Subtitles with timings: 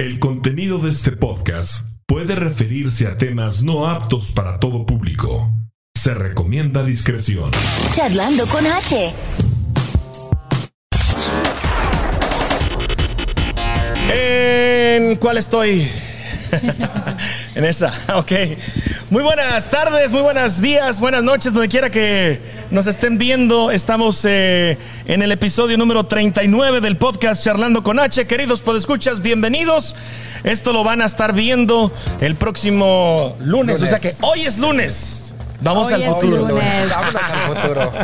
[0.00, 5.50] El contenido de este podcast puede referirse a temas no aptos para todo público.
[5.92, 7.50] Se recomienda discreción.
[7.90, 9.12] Charlando con H.
[14.12, 15.88] ¿En cuál estoy?
[17.58, 18.32] en esa, ok.
[19.10, 22.40] Muy buenas tardes, muy buenos días, buenas noches, donde quiera que
[22.70, 23.72] nos estén viendo.
[23.72, 28.28] Estamos eh, en el episodio número 39 del podcast Charlando con H.
[28.28, 29.96] Queridos podescuchas, bienvenidos.
[30.44, 35.34] Esto lo van a estar viendo el próximo lunes, o sea que hoy es lunes.
[35.60, 36.46] Vamos al futuro.
[36.46, 37.96] al.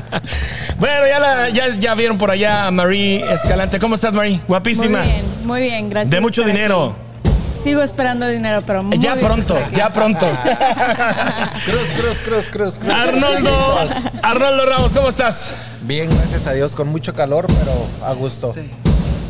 [0.80, 3.78] Bueno, ya, la- ya, ya vieron por allá a Marie Escalante.
[3.78, 4.40] ¿Cómo estás, Marie?
[4.48, 4.98] Guapísima.
[4.98, 6.10] Muy bien, muy bien, gracias.
[6.10, 6.96] De mucho dinero.
[6.96, 7.13] aquí.
[7.54, 10.26] Sigo esperando dinero, pero muy Ya pronto, ya pronto.
[11.64, 12.92] Cruz, cruz, cruz, cruz, cruz.
[12.92, 13.78] Arnoldo,
[14.22, 15.54] Arnoldo Ramos, ¿cómo estás?
[15.82, 18.54] Bien, gracias a Dios, con mucho calor, pero a gusto.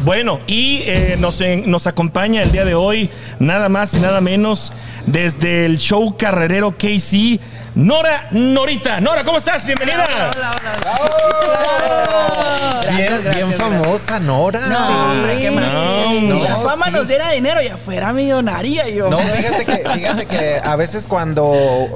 [0.05, 4.72] Bueno, y eh, nos, nos acompaña el día de hoy, nada más y nada menos,
[5.06, 7.41] desde el show carrerero KC,
[7.74, 9.00] Nora Norita.
[9.00, 9.64] Nora, ¿cómo estás?
[9.66, 10.05] Bienvenida.
[12.96, 14.61] Bien, bien famosa, Nora.
[14.69, 15.72] No, hombre, qué más.
[15.72, 16.92] No, si no, la fama sí.
[16.92, 19.08] nos diera dinero, ya fuera millonaria yo.
[19.11, 21.52] No, fíjate que, fíjate que a veces cuando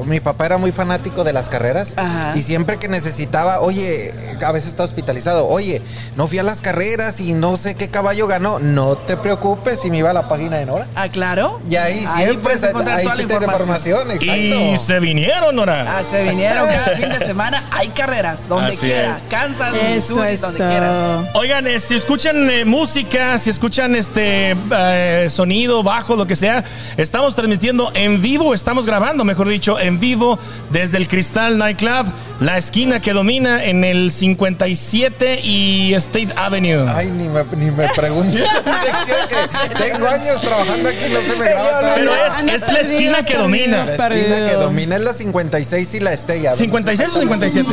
[0.06, 2.32] mi papá era muy fanático de las carreras Ajá.
[2.34, 4.12] y siempre que necesitaba, oye,
[4.44, 5.82] a veces está hospitalizado, oye,
[6.16, 9.90] no fui a las carreras y no sé qué caballo ganó, no te preocupes si
[9.90, 10.86] me iba a la página de Nora.
[10.96, 11.60] Ah, claro.
[11.70, 14.10] Y ahí siempre puedes se- ahí toda la información.
[14.12, 15.98] información, Y se vinieron, Nora.
[15.98, 17.64] Ah, se vinieron cada fin de semana.
[17.70, 19.16] Hay carreras, donde Así quiera.
[19.16, 19.22] es.
[19.30, 21.30] Kansas, Eso Missouri, es donde quiera.
[21.34, 26.64] Oigan, eh, si escuchan eh, música, si escuchan este eh, sonido bajo, lo que sea,
[26.96, 30.38] estamos transmitiendo en vivo, estamos grabando, mejor dicho, en vivo
[30.70, 32.06] desde el Cristal Nightclub,
[32.40, 36.86] la esquina que domina en el 57 y State Avenue.
[36.88, 38.42] Ay, ni me, ni me preguntes
[39.78, 41.94] tengo años trabajando aquí, no se me graba.
[41.94, 43.84] Pero es, es la esquina que domina.
[43.84, 46.52] La esquina que domina es la 56 y la Estella.
[46.52, 47.68] ¿56 o 57?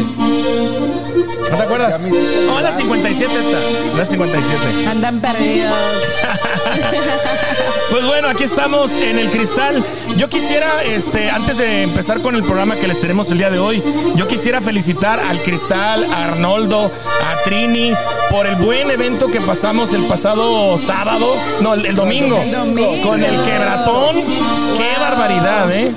[1.51, 2.01] ¿No te acuerdas?
[2.01, 2.73] No, la dudar.
[2.73, 3.97] 57 está.
[3.97, 4.87] La 57.
[4.87, 5.75] Andan perdidos.
[7.91, 9.85] Pues bueno, aquí estamos en el cristal.
[10.17, 13.59] Yo quisiera, este, antes de empezar con el programa que les tenemos el día de
[13.59, 13.81] hoy,
[14.15, 17.93] yo quisiera felicitar al cristal, a Arnoldo, a Trini
[18.29, 23.01] por el buen evento que pasamos el pasado sábado, no, el, el domingo, El domingo.
[23.01, 24.15] con el quebratón.
[24.77, 25.93] Qué barbaridad, ¿eh?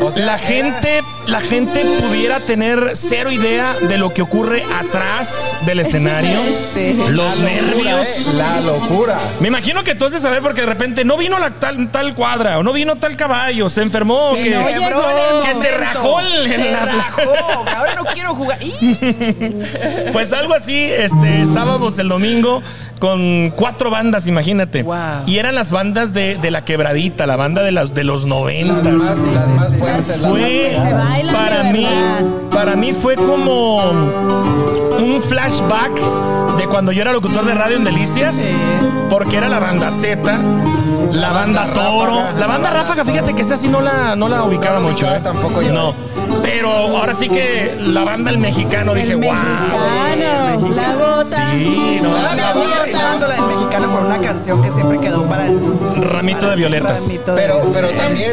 [0.00, 4.64] O sea, la era- gente, la gente pudiera tener cero idea de lo que ocurre
[4.78, 6.40] atrás del escenario,
[6.74, 6.94] Sí.
[7.10, 8.06] los La locura, nervios.
[8.28, 9.18] eh, La locura.
[9.40, 12.14] Me imagino que tú has de saber porque de repente no vino la tal, tal
[12.14, 14.80] cuadra o no vino tal caballo, se enfermó, Se que, me llegó.
[14.86, 17.22] quebró en el que se rajó el- Se la- rajó.
[17.76, 18.58] Ahora no quiero jugar.
[20.12, 22.62] Pues algo así, este, estábamos el domingo
[22.98, 24.82] con cuatro bandas, imagínate.
[24.82, 24.96] Wow.
[25.26, 28.28] Y eran las bandas de, de la quebradita, la banda de las de los Las
[28.28, 28.84] noventas.
[28.92, 30.08] más, las más fuertes.
[30.08, 30.76] las más Fue
[31.32, 31.86] para mí,
[32.50, 33.90] para mí fue como
[34.98, 36.00] un flashback
[36.56, 38.48] de cuando yo era locutor de radio en Delicias,
[39.10, 40.20] porque era la banda Z,
[41.12, 42.38] la, banda, banda Toro, Ráfaga.
[42.40, 45.04] la banda Ráfaga, fíjate que esa sí no la, no la ubicaba No la mucho.
[45.06, 45.20] ubicaba ¿eh?
[45.22, 45.72] tampoco yo.
[45.72, 45.94] No,
[46.42, 49.22] pero ahora sí que la banda El Mexicano, dije, wow.
[49.34, 51.50] mexicano, la bota.
[51.52, 55.58] Sí, no, la- rifando la del mexicano con una canción que siempre quedó para el
[55.96, 57.00] Ramito para de violetas.
[57.02, 58.30] ramito de Pero, pero también,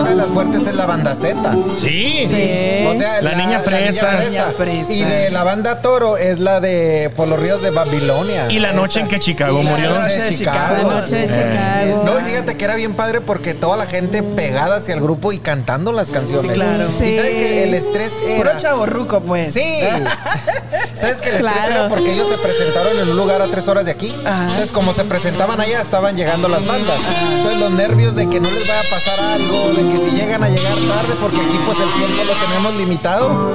[0.00, 1.52] una de las fuertes es la banda Z.
[1.76, 2.24] Sí.
[2.28, 2.86] Sí.
[2.86, 4.12] O sea, La niña fresa.
[4.14, 4.92] La niña fresa.
[4.92, 8.46] Y de la banda Toro es la de Por los ríos de Babilonia.
[8.50, 9.90] Y la noche en que Chicago Y la murió.
[9.90, 10.88] noche de Chicago.
[10.88, 11.28] La noche de Eh.
[11.28, 12.02] Chicago.
[12.04, 15.32] No, y fíjate que era bien padre porque toda la gente pegada hacia el grupo
[15.32, 16.42] y cantando las canciones.
[16.42, 16.84] Sí, claro.
[16.84, 17.16] Y Sí.
[17.16, 18.56] saben que el estrés Puro era.
[18.58, 19.52] chaborruco, pues.
[19.54, 19.62] Sí.
[20.94, 21.70] ¿Sabes que el estrés Claro.
[21.72, 24.14] era porque ellos se presentaron en un lugar a tres horas de aquí?
[24.24, 24.44] Ajá.
[24.44, 27.00] Entonces, como se presentaban allá, estaban llegando las bandas.
[27.32, 30.42] Entonces, los nervios de que no les vaya a pasar algo, de que si llegan
[30.42, 33.52] a llegar tarde, porque aquí pues el tiempo lo tenemos limitado.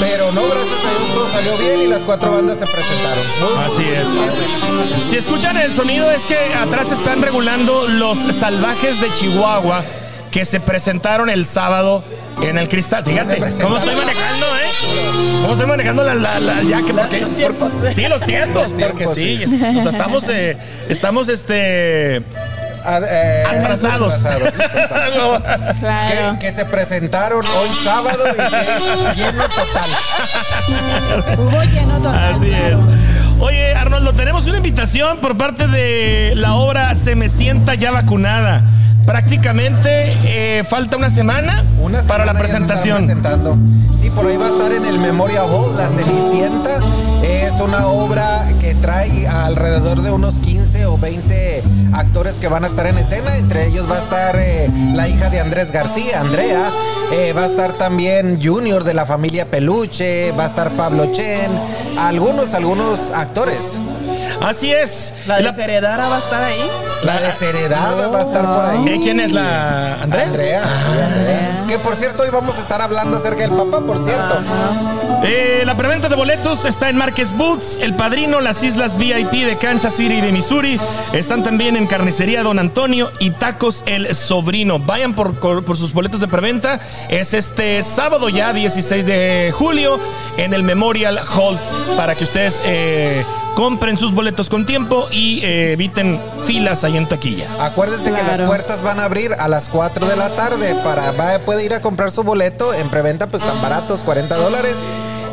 [0.00, 3.24] Pero no, gracias a Dios todo salió bien y las cuatro bandas se presentaron.
[3.40, 5.06] Muy, Así es.
[5.06, 9.84] Si escuchan el sonido es que atrás están regulando los salvajes de Chihuahua
[10.32, 12.02] que se presentaron el sábado
[12.42, 13.04] en el cristal.
[13.04, 13.36] Fíjate.
[13.62, 15.40] ¿cómo estoy manejando, eh?
[15.42, 17.72] ¿Cómo estoy manejando la, la, la- ya que porque, los tiempos.
[17.72, 20.56] por- sí, los tiempos, porque sí, es- o sea, estamos, eh,
[20.88, 22.22] estamos, este,
[22.84, 24.24] Ad- eh, atrasados.
[24.24, 24.54] atrasados.
[25.80, 26.38] Claro.
[26.38, 29.90] Que, que se presentaron hoy sábado y lleno total.
[31.38, 32.34] Hubo lleno total.
[32.34, 32.76] Así es.
[33.40, 38.62] Oye, Arnoldo, tenemos una invitación por parte de la obra Se me sienta ya vacunada.
[39.06, 42.98] Prácticamente eh, falta una semana, Una para la presentación.
[42.98, 43.56] presentando.
[43.94, 46.80] Sí, por ahí va a estar en el Memorial Hall, La Cenicienta.
[47.22, 51.62] Es una obra que trae alrededor de unos 15 15 o 20
[51.92, 53.36] actores que van a estar en escena.
[53.36, 56.70] Entre ellos va a estar eh, la hija de Andrés García, Andrea.
[57.12, 60.32] Eh, va a estar también Junior de la familia Peluche.
[60.32, 61.50] Va a estar Pablo Chen.
[61.98, 63.74] Algunos, algunos actores.
[64.42, 65.12] Así es.
[65.26, 66.70] La La- desheredada va a estar ahí.
[67.02, 68.88] La desheredada va a estar por ahí.
[68.88, 70.24] ¿Eh, ¿Quién es la Andrea?
[70.26, 71.64] Andrea, sí, Andrea.
[71.68, 74.36] Que por cierto, hoy vamos a estar hablando acerca del papá, por cierto.
[75.24, 79.56] Eh, la preventa de boletos está en Marques Boots, El Padrino, las Islas VIP de
[79.58, 80.80] Kansas City y de Missouri.
[81.12, 84.78] Están también en Carnicería Don Antonio y Tacos El Sobrino.
[84.78, 86.78] Vayan por, por- por sus boletos de preventa.
[87.08, 89.98] Es este sábado ya, 16 de julio,
[90.36, 91.58] en el Memorial Hall,
[91.96, 93.24] para que ustedes eh,
[93.56, 97.48] compren sus boletos con tiempo y eh, eviten filas ahí en taquilla.
[97.58, 100.76] Acuérdense que las puertas van a abrir a las 4 de la tarde.
[100.84, 104.76] Para, va- puede ir a comprar su boleto en preventa, pues tan baratos, 40 dólares.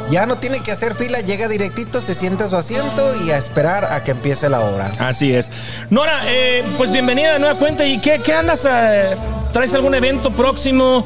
[0.09, 3.37] Ya no tiene que hacer fila, llega directito, se sienta a su asiento y a
[3.37, 4.89] esperar a que empiece la obra.
[4.99, 5.49] Así es.
[5.89, 7.85] Nora, eh, pues bienvenida de nueva cuenta.
[7.85, 8.65] ¿Y qué, qué andas?
[8.69, 9.15] eh,
[9.51, 11.05] ¿Traes algún evento próximo?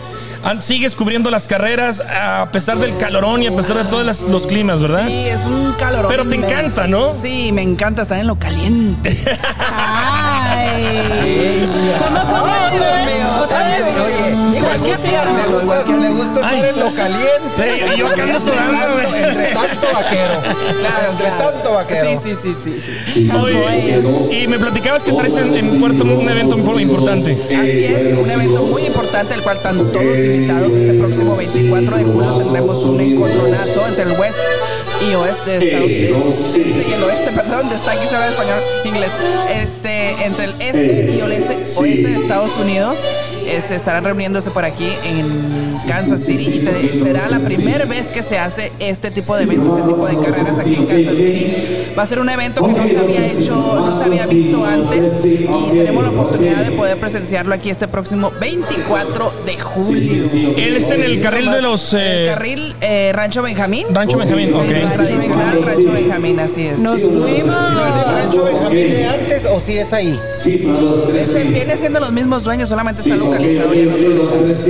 [0.60, 4.81] ¿Sigues cubriendo las carreras a pesar del calorón y a pesar de todos los climas,
[4.81, 5.07] verdad?
[5.07, 6.07] Sí, es un calor.
[6.07, 7.16] Pero te encanta, ¿no?
[7.18, 9.18] Sí, me encanta estar en lo caliente.
[9.72, 11.69] Ay.
[12.00, 12.54] ¿Cómo, cómo?
[12.68, 13.84] Otra vez, otra vez.
[14.06, 16.62] Oye, Igual que Fierro, le gusta, le gusta estar Ay.
[16.69, 17.57] en lo caliente.
[17.57, 20.34] Sí, yo ando entre, sudando, tanto, entre tanto vaquero.
[20.80, 22.22] Claro, entre tanto vaquero.
[22.22, 23.31] Sí, sí, sí, sí, sí.
[23.31, 24.01] Oye,
[24.31, 27.31] y me platicabas que traes en, en Puerto un evento muy importante.
[27.34, 30.04] Así es, un evento muy importante, el cual están todos
[30.38, 30.74] invitados.
[30.74, 34.38] Este próximo 24 de julio tendremos un encontronazo entre el West
[35.10, 36.36] y Oeste de Estados Unidos.
[36.56, 39.12] Este y el Oeste, perdón, está aquí se habla español, inglés.
[39.50, 43.00] Este, entre el Este y Oeste, Oeste de Estados Unidos.
[43.47, 45.25] Este, estarán reuniéndose por aquí en
[45.88, 49.77] Kansas City y te- será la primera vez que se hace este tipo de eventos,
[49.79, 51.53] este tipo de carreras aquí en Kansas City.
[51.97, 55.25] Va a ser un evento que no se había hecho, no se había visto antes
[55.25, 55.47] y
[55.77, 60.23] tenemos la oportunidad de poder presenciarlo aquí este próximo 24 de julio.
[60.57, 61.93] Él es en el carril de los...
[61.93, 63.88] eh, El carril eh, Rancho Benjamín.
[63.91, 64.93] Rancho Benjamín, El ok.
[64.93, 66.79] tradicional Rancho Benjamín, así es.
[66.79, 67.25] Nos fuimos.
[67.31, 70.19] ¿El rancho Benjamín de antes o si es ahí?
[70.45, 73.37] Ese viene siendo los mismos dueños, solamente está localizado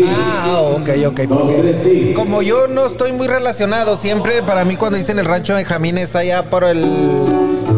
[0.08, 1.22] Ah, ok, ok.
[1.28, 5.98] porque Como yo no estoy muy relacionado, siempre para mí cuando dicen el rancho Benjamín
[5.98, 7.26] es allá por el.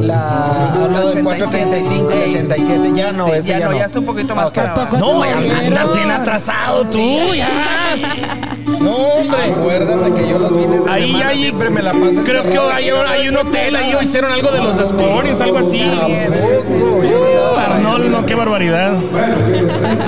[0.02, 0.72] La.
[0.92, 2.92] lado del 435, el 87.
[2.94, 4.54] Ya no, Sí, ese ya ya no, ya está un poquito más Ok.
[4.56, 4.98] para abajo.
[4.98, 7.50] No, andas bien atrasado tú, ya.
[8.80, 9.52] No, hombre.
[9.52, 12.58] Acuérdate que yo los fines de Ahí, semana ahí, siempre me la paso creo que
[12.58, 15.84] hay, hay un hotel ahí, o hicieron algo de los Sporings, algo así.
[15.86, 17.58] No.
[17.58, 18.94] Arnold, no, qué barbaridad.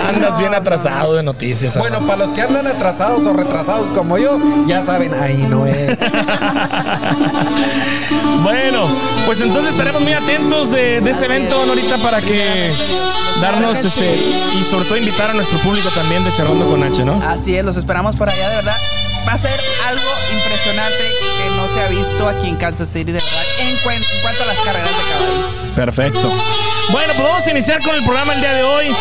[0.08, 1.78] Andas bien atrasado de noticias.
[1.78, 5.98] Bueno, para los que andan atrasados o retrasados como yo, ya saben, ahí no es.
[8.44, 8.88] Bueno,
[9.26, 12.74] pues entonces estaremos muy atentos de, de ese evento, Norita, para que
[13.42, 14.16] darnos este
[14.60, 17.22] y sobre todo invitar a nuestro público también de Charlando con H, ¿no?
[17.28, 18.78] Así es, los esperamos por allá, de verdad.
[19.28, 20.98] Va a ser algo impresionante
[21.38, 24.46] que no se ha visto aquí en Kansas City, de verdad, en, en cuanto a
[24.46, 25.52] las carreras de caballos.
[25.76, 26.34] Perfecto.
[26.92, 28.96] Bueno, pues vamos a iniciar con el programa el día de hoy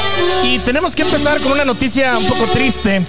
[0.45, 3.05] y tenemos que empezar con una noticia un poco triste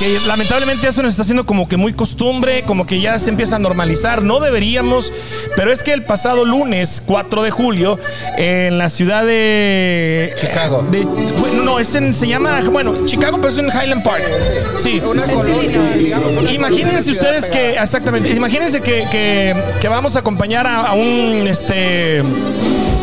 [0.00, 3.28] que lamentablemente ya se nos está haciendo como que muy costumbre, como que ya se
[3.30, 5.12] empieza a normalizar, no deberíamos,
[5.56, 7.98] pero es que el pasado lunes 4 de julio
[8.38, 10.86] en la ciudad de Chicago.
[10.90, 14.24] de- bueno, no, es en, se llama, bueno, Chicago, pero es en Highland Park.
[14.76, 15.00] Sí.
[15.06, 20.66] Una colonia, digamos, una Imagínense ustedes que, exactamente, imagínense que, que- que vamos a acompañar
[20.66, 22.22] a, a un este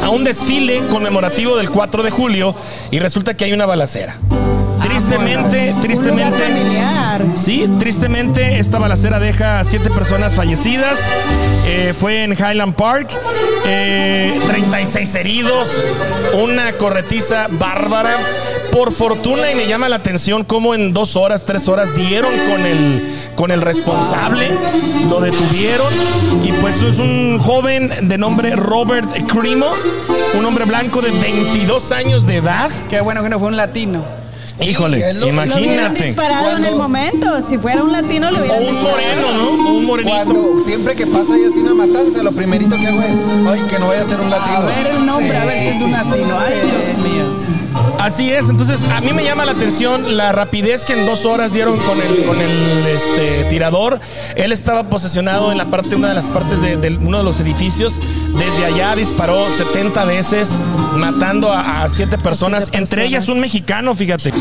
[0.04, 2.56] a un desfile conmemorativo del 4 de julio
[2.92, 4.16] y resulta que hay una balacera.
[5.08, 6.40] Tristemente, Un lugar tristemente.
[6.44, 7.22] familiar.
[7.36, 11.00] Sí, tristemente esta balacera deja a siete personas fallecidas.
[11.66, 13.10] Eh, fue en Highland Park.
[13.66, 15.70] Eh, 36 heridos.
[16.42, 18.18] Una corretiza bárbara.
[18.72, 22.62] Por fortuna, y me llama la atención cómo en dos horas, tres horas dieron con
[22.62, 24.50] el, con el responsable.
[25.10, 25.92] Lo detuvieron.
[26.44, 29.68] Y pues es un joven de nombre Robert Crimo.
[30.34, 32.70] Un hombre blanco de 22 años de edad.
[32.90, 34.04] Qué bueno que no fue un latino.
[34.62, 36.04] Híjole, es lo- Lo imagínate.
[36.06, 37.42] disparado en el Cuando- momento.
[37.42, 38.92] Si fuera un latino, lo O hubieran un disparado.
[38.92, 39.72] moreno, ¿no?
[39.74, 40.16] Un morenito.
[40.16, 43.10] Cuando siempre que pasa y así una matanza, lo primerito que hago es,
[43.52, 44.58] ay, que no vaya a ser un latino.
[44.58, 46.38] A ver el nombre, a ver si es un latino.
[46.40, 47.37] Ay, Dios mío.
[48.08, 51.52] Así es, entonces a mí me llama la atención la rapidez que en dos horas
[51.52, 54.00] dieron con el, con el este, tirador.
[54.38, 57.42] Él estaba posesionado en la parte, una de las partes de, de uno de los
[57.42, 58.00] edificios.
[58.34, 60.58] Desde allá disparó 70 veces,
[60.96, 64.32] matando a, a siete personas, entre ellas un mexicano, fíjate.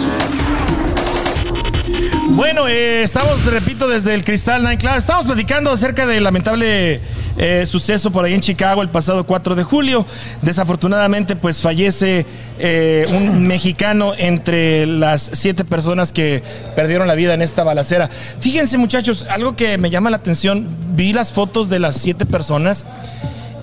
[2.36, 4.96] Bueno, eh, estamos, repito, desde el Cristal Nightclub.
[4.98, 7.00] Estamos platicando acerca del lamentable
[7.38, 10.04] eh, suceso por ahí en Chicago el pasado 4 de julio.
[10.42, 12.26] Desafortunadamente, pues fallece
[12.58, 16.42] eh, un mexicano entre las siete personas que
[16.74, 18.10] perdieron la vida en esta balacera.
[18.38, 20.68] Fíjense, muchachos, algo que me llama la atención.
[20.90, 22.84] Vi las fotos de las siete personas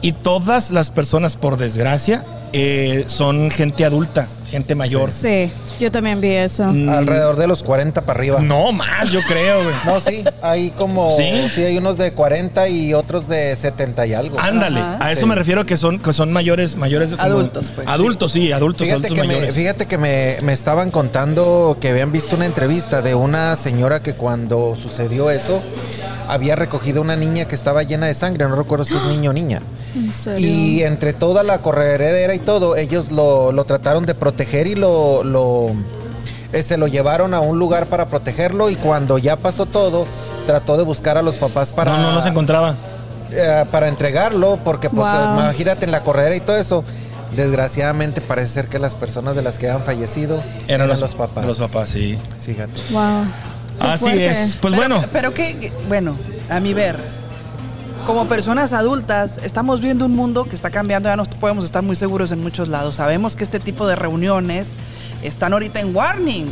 [0.01, 5.09] y todas las personas, por desgracia, eh, son gente adulta, gente mayor.
[5.09, 6.65] Sí, yo también vi eso.
[6.65, 6.87] Mm.
[6.89, 8.39] Alrededor de los 40 para arriba.
[8.41, 9.75] No más, yo creo, güey.
[9.85, 11.09] No, sí, hay como.
[11.09, 11.49] ¿Sí?
[11.53, 11.63] ¿Sí?
[11.65, 14.39] hay unos de 40 y otros de 70 y algo.
[14.39, 14.97] Ándale, Ajá.
[15.01, 15.25] a eso Sí.
[15.27, 17.87] me refiero que son, que son mayores, mayores de como- Adultos, pues.
[17.87, 22.11] Adultos, sí, adultos, Fíjate adultos que, me, fíjate que me, me estaban contando que habían
[22.11, 25.61] visto una entrevista de una señora que cuando sucedió eso
[26.27, 29.33] había recogido una niña que estaba llena de sangre, no recuerdo si es niño o
[29.33, 29.61] niña.
[29.95, 30.47] ¿En serio?
[30.47, 35.23] Y entre toda la corredera y todo, ellos lo, lo trataron de proteger y lo,
[35.23, 35.71] lo
[36.51, 40.05] eh, se lo llevaron a un lugar para protegerlo y cuando ya pasó todo,
[40.45, 42.75] trató de buscar a los papás para No, no, no se encontraba.
[43.31, 45.33] eh, para entregarlo, porque pues Wow.
[45.39, 46.83] imagínate en la corredera y todo eso.
[47.35, 51.43] Desgraciadamente parece ser que las personas de las que han fallecido Eran los, papás.
[51.45, 52.17] Los papás, sí.
[52.39, 52.79] Fíjate.
[52.91, 53.25] Wow.
[53.79, 54.27] Así fuerte.
[54.29, 54.55] es.
[54.55, 56.15] Pues pero, bueno, Pero que- bueno,
[56.49, 56.97] a mi ver,
[58.05, 61.95] como personas adultas, estamos viendo un mundo que está cambiando, ya no podemos estar muy
[61.95, 62.95] seguros en muchos lados.
[62.95, 64.69] Sabemos que este tipo de reuniones
[65.21, 66.47] están ahorita en warning.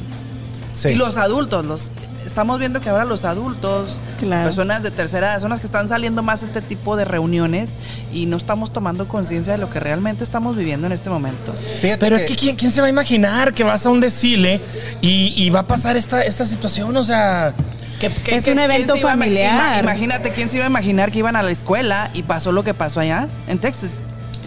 [0.73, 0.89] Sí.
[0.89, 1.91] Y los adultos, los
[2.25, 4.45] estamos viendo que ahora los adultos, Claro.
[4.45, 7.71] personas de tercera edad, son las que están saliendo más a este tipo de reuniones
[8.13, 11.53] y no estamos tomando conciencia de lo que realmente estamos viviendo en este momento.
[11.81, 14.61] Fíjate pero es que ¿quién, quién se va a imaginar que vas a un desfile
[15.01, 16.95] y, y va a pasar esta, esta situación?
[16.95, 17.53] O sea,
[18.01, 19.53] Que- que- Es que- un ¿quién evento familiar.
[19.53, 22.63] ima- imagínate quién se iba a imaginar que iban a la escuela y pasó lo
[22.63, 23.91] que pasó allá en Texas.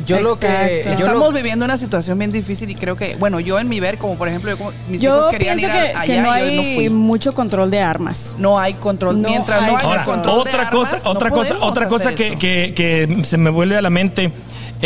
[0.07, 3.39] yo lo que yo Estamos lo- viviendo una situación bien difícil y creo que, bueno,
[3.41, 5.81] yo en mi ver, como por ejemplo, yo como- mis Yo hijos querían pienso ir
[5.83, 6.89] a- que, allá que no y yo no hay fui.
[6.91, 8.35] mucho control de armas.
[8.39, 9.23] No hay control.
[9.23, 11.89] No Mientras no hay haya Ahora, control de otra armas, cosa, no otra cosa, otra
[11.89, 12.39] cosa que, eso.
[12.39, 14.33] que- que se me vuelve a la mente.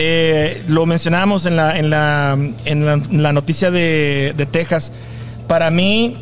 [0.00, 4.92] eh, lo mencionábamos en la, en la, en la, en la noticia de, de Texas.
[5.48, 6.16] Para mí,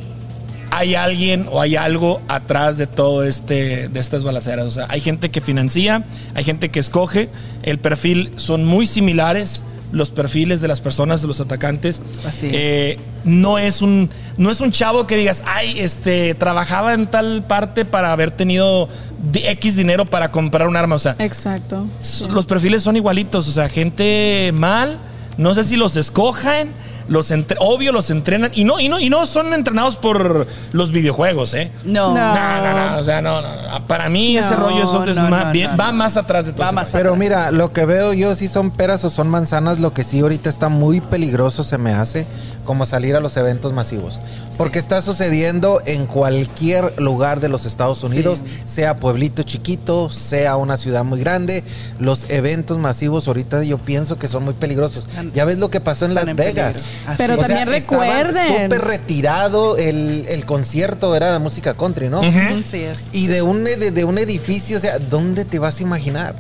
[0.76, 4.66] hay alguien o hay algo atrás de todo este, de estas balaceras.
[4.66, 6.04] O sea, hay gente que financia,
[6.34, 7.30] hay gente que escoge.
[7.62, 9.62] El perfil son muy similares.
[9.92, 12.02] Los perfiles de las personas, de los atacantes.
[12.26, 12.52] Así es.
[12.54, 17.44] Eh, no es un no es un chavo que digas, ay, este, trabajaba en tal
[17.46, 18.88] parte para haber tenido
[19.32, 20.96] X dinero para comprar un arma.
[20.96, 21.86] O sea, Exacto.
[22.28, 23.48] los perfiles son igualitos.
[23.48, 24.98] O sea, gente mal.
[25.38, 26.68] No sé si los escojan.
[27.08, 28.50] Los entre- obvio los entrenan.
[28.54, 31.70] Y no, y no, y no son entrenados por los videojuegos, ¿eh?
[31.84, 32.14] No.
[32.14, 32.34] No.
[32.34, 32.98] No, no, no.
[32.98, 33.48] O sea, no, no.
[33.86, 35.98] Para mí ese rollo eso es no, más no, bien- no, va no.
[35.98, 37.18] más atrás de todo más Pero atrás.
[37.20, 40.48] mira, lo que veo yo si son peras o son manzanas, lo que sí ahorita
[40.50, 42.26] está muy peligroso se me hace
[42.66, 44.18] como salir a los eventos masivos.
[44.58, 50.76] Porque está sucediendo en cualquier lugar de los Estados Unidos, sea pueblito chiquito, sea una
[50.76, 51.64] ciudad muy grande,
[51.98, 55.06] los eventos masivos ahorita yo pienso que son muy peligrosos.
[55.08, 56.84] Están- ya ves lo que pasó en Las en Vegas.
[57.16, 57.34] Pero.
[57.34, 58.62] O sea, también estaba recuerden.
[58.64, 62.20] Súper retirado el, el concierto, era de música country, ¿no?
[62.66, 62.98] Sí es.
[63.12, 66.34] Y de un, de, de un edificio, o sea, ¿dónde te vas a imaginar?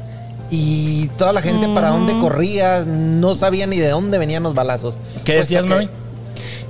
[0.50, 4.96] Y toda la gente para dónde corría, no sabía ni de dónde venían los balazos.
[5.24, 5.90] ¿Qué decías, que- Mary?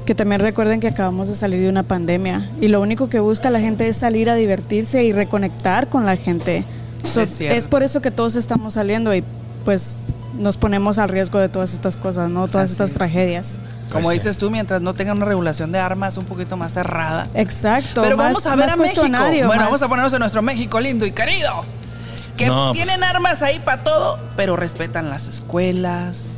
[0.06, 3.50] Que también recuerden que acabamos de salir de una pandemia y lo único que busca
[3.50, 6.64] la gente es salir a divertirse y reconectar con la gente.
[7.04, 9.24] So, Es por eso que todos estamos saliendo y
[9.64, 10.06] pues
[10.38, 12.46] nos ponemos al riesgo de todas estas cosas, ¿no?
[12.46, 12.96] Todas Así estas es.
[12.96, 13.58] tragedias.
[13.92, 17.28] Como dices tú, mientras no tengan una regulación de armas un poquito más cerrada.
[17.34, 18.02] Exacto.
[18.02, 19.02] Pero más- vamos a ver a México.
[19.08, 21.64] Bueno, más- vamos a ponernos en nuestro México lindo y querido.
[22.36, 22.84] Que No, pues.
[22.84, 26.35] tienen armas ahí para todo, pero respetan las escuelas.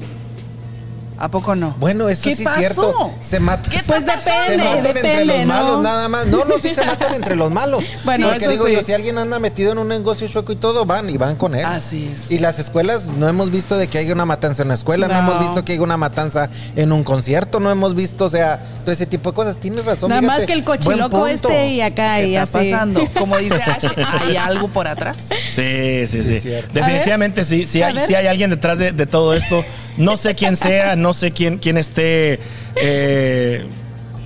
[1.21, 1.75] ¿A poco no?
[1.81, 2.55] Bueno, eso ¿Qué sí pasó?
[2.55, 3.13] es cierto.
[3.21, 3.73] Se matan.
[3.73, 4.23] ¿Qué Pues pasando?
[4.23, 5.47] Se depende, matan entre depende, los ¿no?
[5.55, 6.27] malos nada más.
[6.27, 7.85] No, no, sí se matan entre los malos.
[8.05, 8.73] Bueno, Porque eso digo sí.
[8.75, 11.55] yo, si alguien anda metido en un negocio chueco y todo, van y van con
[11.55, 11.65] él.
[11.65, 12.31] Así es.
[12.31, 15.15] Y las escuelas, no hemos visto de que haya una matanza en la escuela, no,
[15.15, 15.21] No.
[15.21, 18.93] hemos visto que haya una matanza en un concierto, no hemos visto, o sea, todo
[18.93, 19.57] ese tipo de cosas.
[19.59, 20.11] Tienes razón.
[20.11, 22.71] Nada más que el cochiloco este y acá ¿Qué y está así.
[22.71, 23.07] pasando?
[23.19, 23.87] Como dice Ash,
[24.21, 25.29] ¿hay algo por atrás?
[25.53, 26.51] Sí, sí, Sí.
[26.73, 29.65] Definitivamente sí, sí hay, sí hay alguien detrás de, de todo esto.
[29.97, 32.41] No sé quién sea, no sé quién, quién esté
[32.83, 33.65] eh,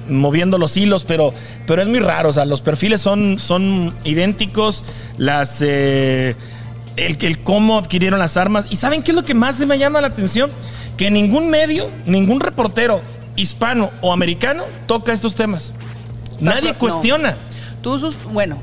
[0.08, 1.32] moviendo los hilos, pero,
[1.66, 2.28] pero es muy raro.
[2.30, 4.84] O sea, los perfiles son, son idénticos,
[5.18, 6.34] las eh,
[6.96, 8.66] el, el cómo adquirieron las armas.
[8.70, 10.50] ¿Y saben qué es lo que más me llama la atención?
[10.96, 13.00] Que ningún medio, ningún reportero
[13.36, 15.72] hispano o americano toca estos temas.
[16.38, 16.78] Nadie No.
[16.78, 17.36] cuestiona.
[17.80, 18.58] Tú, sus, bueno,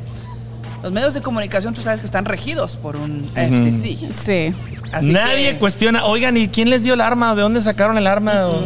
[0.84, 4.14] los medios de comunicación tú sabes que están regidos por un FCC.
[4.14, 4.56] Sí.
[4.92, 7.36] Así Nadie que- cuestiona, oigan, ¿y quién les dio el arma?
[7.36, 8.48] ¿De dónde sacaron el arma?
[8.48, 8.62] O-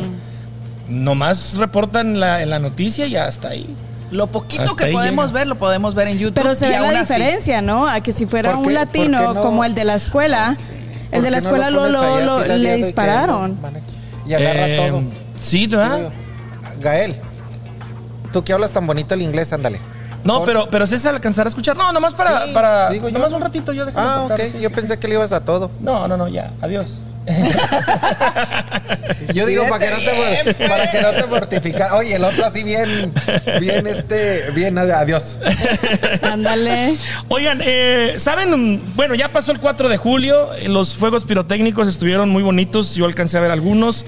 [0.89, 3.75] Nomás reportan la, en la noticia y ya está ahí.
[4.12, 5.39] Lo poquito Hasta que podemos llega.
[5.39, 6.36] ver, lo podemos ver en YouTube.
[6.43, 7.88] Pero se ve la así- diferencia, ¿no?
[7.88, 9.41] A que si fuera ¿Por un latino no?
[9.41, 10.55] como el de la escuela,
[11.10, 13.58] ¿Por el de la no escuela lo, lo- le que dispararon.
[14.27, 15.03] Y agarra Eh, todo.
[15.41, 16.10] Sí, ¿verdad?
[16.79, 17.15] Gael,
[18.32, 19.79] tú que hablas tan bonito el inglés, ándale.
[20.23, 21.75] No, pero, pero César alcanzará a escuchar.
[21.75, 22.45] No, nomás para.
[22.47, 23.17] Sí, para digo yo.
[23.17, 24.37] nomás un ratito yo déjame Ah, ok.
[24.39, 24.99] sí, Yo sí, pensé sí.
[24.99, 25.69] que le ibas a todo.
[25.81, 26.51] No, no, no, ya.
[26.61, 27.01] Adiós.
[29.33, 31.93] Yo digo para que no te para que no te mortificar.
[31.93, 32.87] Oye, el otro así bien,
[33.59, 35.37] bien este, bien adiós.
[36.21, 36.95] Ándale.
[37.29, 38.81] Oigan, eh, ¿saben?
[38.95, 40.49] Bueno, ya pasó el 4 de julio.
[40.67, 42.95] Los fuegos pirotécnicos estuvieron muy bonitos.
[42.95, 44.05] Yo alcancé a ver algunos.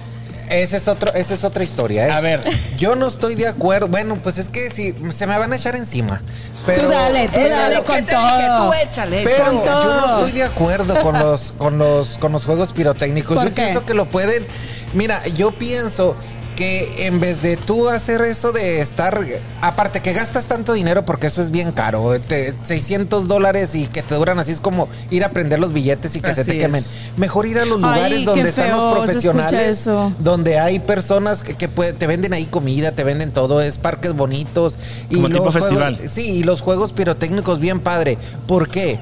[0.50, 2.12] Ese es otro, esa es otra historia, ¿eh?
[2.12, 2.42] A ver.
[2.78, 3.88] Yo no estoy de acuerdo.
[3.88, 6.22] Bueno, pues es que si se me van a echar encima.
[6.66, 8.48] Pero, Tú dale, tú Échale, dale ¿qué con te dije?
[8.48, 8.68] todo.
[8.68, 9.22] Tú échale.
[9.24, 13.36] Pero Con yo no estoy de acuerdo con los, con los, con los juegos pirotécnicos.
[13.36, 13.62] ¿Por Yo qué?
[13.64, 14.46] pienso que lo pueden.
[14.94, 16.16] Mira, yo pienso
[16.56, 19.24] que en vez de tú hacer eso de estar.
[19.62, 22.20] Aparte que gastas tanto dinero porque eso es bien caro.
[22.20, 26.16] te- 600 dólares y que te duran así es como ir a prender los billetes
[26.16, 26.82] y que se te quemen.
[26.82, 26.92] es.
[27.18, 29.80] Mejor ir a los lugares donde están feo los profesionales.
[29.80, 30.12] eso.
[30.20, 34.14] Donde hay personas que, que puede- te venden ahí comida, te venden todo, es parques
[34.14, 34.78] bonitos.
[35.10, 36.00] Y Como tipo los juegos- festival.
[36.10, 38.18] Sí, y los juegos pirotécnicos bien padre.
[38.48, 39.00] ¿Por qué?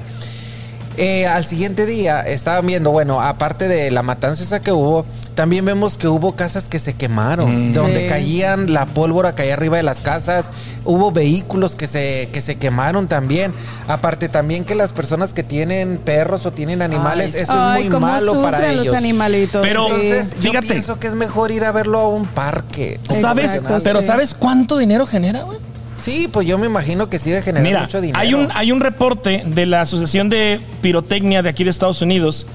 [0.96, 5.64] Eh, al siguiente día estaban viendo, bueno, aparte de la matanza esa que hubo, también
[5.64, 7.74] vemos que hubo casas que se quemaron, Mm.
[7.74, 8.06] donde Sí.
[8.06, 10.50] caían la pólvora, caía arriba de las casas,
[10.84, 13.52] hubo vehículos que se, que se quemaron también.
[13.88, 17.84] Aparte también que las personas que tienen perros o tienen animales, Ay, eso Ay, es
[17.86, 18.94] muy cómo malo para ellos.
[18.94, 19.66] animalitos.
[19.66, 19.94] Pero- sí.
[19.94, 20.66] Entonces, Fíjate.
[20.68, 23.00] yo pienso que es mejor ir a verlo a un parque.
[23.20, 23.54] ¿Sabes?
[23.56, 24.06] Exacto, Pero sí.
[24.06, 25.58] ¿sabes cuánto dinero genera, güey?
[25.96, 28.18] Sí, pues yo me imagino que sí debe generar Mira, mucho dinero.
[28.18, 32.46] hay un, hay un reporte de la Asociación de Pirotecnia de aquí de Estados Unidos.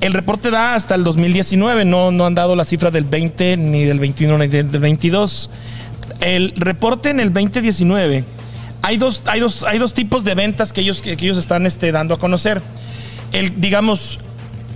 [0.00, 3.84] El reporte da hasta el 2019, no, no han dado la cifra del 20, ni
[3.84, 5.50] del 21, ni del 22.
[6.20, 8.24] El reporte en el 2019,
[8.82, 11.66] hay dos, hay dos, hay dos tipos de ventas que ellos, que, que ellos están
[11.66, 12.62] este, dando a conocer.
[13.32, 14.18] El, digamos,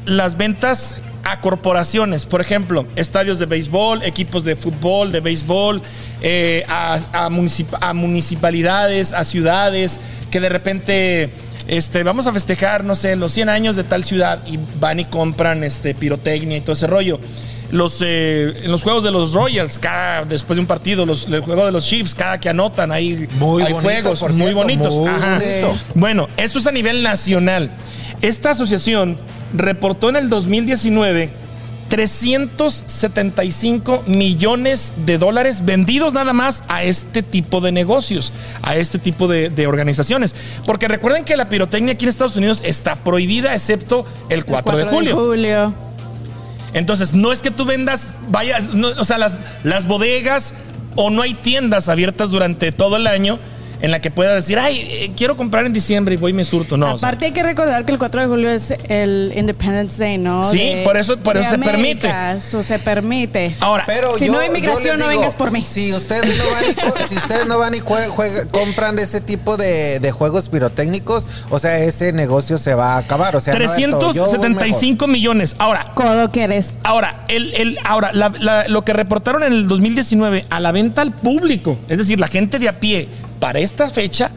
[0.04, 0.96] las ventas
[1.28, 5.82] a corporaciones, por ejemplo, estadios de béisbol, equipos de fútbol, de béisbol,
[6.22, 9.98] eh, a, a municip- a municipalidades, a ciudades,
[10.30, 11.30] que de repente
[11.66, 15.04] este, vamos a festejar, no sé, los 100 años de tal ciudad y van y
[15.04, 17.18] compran este, pirotecnia y todo ese rollo.
[17.72, 21.40] Los, eh, en los juegos de los Royals, cada, después de un partido, los, el
[21.40, 24.56] juego de los Chiefs, cada que anotan, hay, Muy hay bonito, fuegos por muy cierto,
[24.60, 24.94] bonitos.
[24.94, 25.38] muy Ajá.
[25.40, 25.76] bonito.
[25.96, 27.72] Bueno, eso es a nivel nacional.
[28.22, 29.18] Esta asociación
[29.54, 31.46] reportó en el 2019
[31.88, 38.32] 375 millones de dólares vendidos nada más a este tipo de negocios,
[38.62, 40.34] a este tipo de, de organizaciones.
[40.64, 44.84] Porque recuerden que la pirotecnia aquí en Estados Unidos está prohibida excepto el 4, de
[44.84, 45.16] julio.
[45.16, 45.74] julio.
[46.72, 50.54] Entonces, no es que tú vendas, vaya, no, o sea, las, las bodegas
[50.96, 53.38] o no hay tiendas abiertas durante todo el año
[53.80, 56.44] en la que puedas decir, ay, eh, quiero comprar en diciembre y voy y me
[56.44, 56.76] surto.
[56.76, 59.98] No, o sea, Aparte hay que recordar que el 4 de julio es el Independence
[60.02, 60.44] Day, ¿no?
[60.44, 62.10] Sí, por eso- por de eso se permite.
[62.36, 63.54] Eso se permite.
[63.60, 65.62] ahora, Pero Si yo, no hay migración, no vengas por mí.
[65.62, 69.56] Si ustedes no van y, si ustedes no van y jue- juega- compran ese tipo
[69.56, 73.36] de, de juegos pirotécnicos, o sea, ese negocio se va a acabar.
[73.36, 74.12] O sea, no es todo.
[74.12, 75.54] Yo voy 375 millones.
[75.58, 76.76] Ahora, Codo que eres.
[76.82, 81.02] Ahora, el, el- ahora la- la- lo que reportaron en el 2019 a la venta
[81.02, 83.08] al público, es decir, la gente de a pie,
[83.46, 84.28] para esta fecha,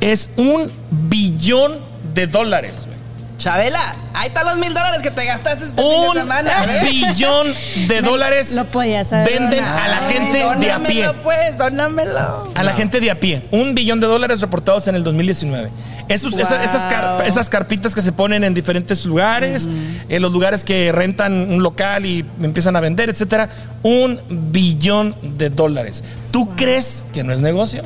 [0.00, 1.78] es un billón
[2.14, 2.74] de dólares.
[2.84, 2.94] güey.
[3.38, 6.52] Chabela, ahí están los mil dólares que te gastaste este fin de Un semana.
[6.64, 6.84] ¿ves?
[6.88, 7.48] billón
[7.88, 11.02] de dólares lo podías haber venden a la Ay, gente de a pie.
[11.06, 12.52] dónamelo, pues, dónamelo.
[12.54, 13.42] A la gente de a pie.
[13.50, 15.70] Un billón de dólares reportados en el 2019.
[16.08, 16.40] Esos, Wow.
[16.42, 19.68] esa- esas, car- esas carpitas que se ponen en diferentes lugares,
[20.08, 23.48] en los lugares que rentan un local y empiezan a vender, etcétera.
[23.82, 26.04] Un billón de dólares.
[26.30, 27.82] ¿Tú crees que no es negocio?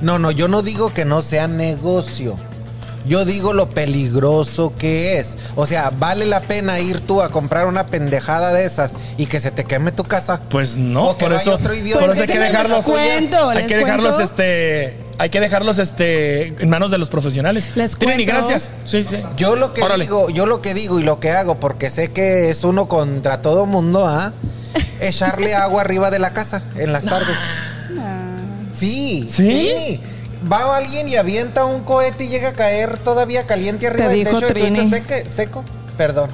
[0.00, 2.36] No, no, yo no digo que no sea negocio.
[3.06, 5.36] Yo digo lo peligroso que es.
[5.56, 9.40] O sea, ¿vale la pena ir tú a comprar una pendejada de esas y que
[9.40, 10.40] se te queme tu casa?
[10.48, 12.00] Pues no, O que por vaya eso, otro idiota.
[12.00, 12.84] por eso hay que dejarlos.
[12.86, 14.22] cuento, hay les que dejarlos, cuento.
[14.32, 17.68] este, hay que dejarlos, este, en manos de los profesionales.
[17.74, 18.70] Les Trini, gracias.
[18.86, 19.22] Sí, sí.
[19.36, 20.04] Yo lo que Órale.
[20.04, 23.42] digo, yo lo que digo y lo que hago, porque sé que es uno contra
[23.42, 24.32] todo mundo, ¿ah?
[25.00, 27.36] Echarle agua arriba de la casa en las tardes.
[28.74, 30.00] Sí, ¿Sí?
[30.50, 34.24] Va alguien y avienta un cohete y llega a caer todavía caliente arriba Te del
[34.24, 34.46] dijo techo.
[34.46, 34.78] y tú Trini.
[34.80, 35.64] estás seque- seco.
[35.96, 36.30] Perdón.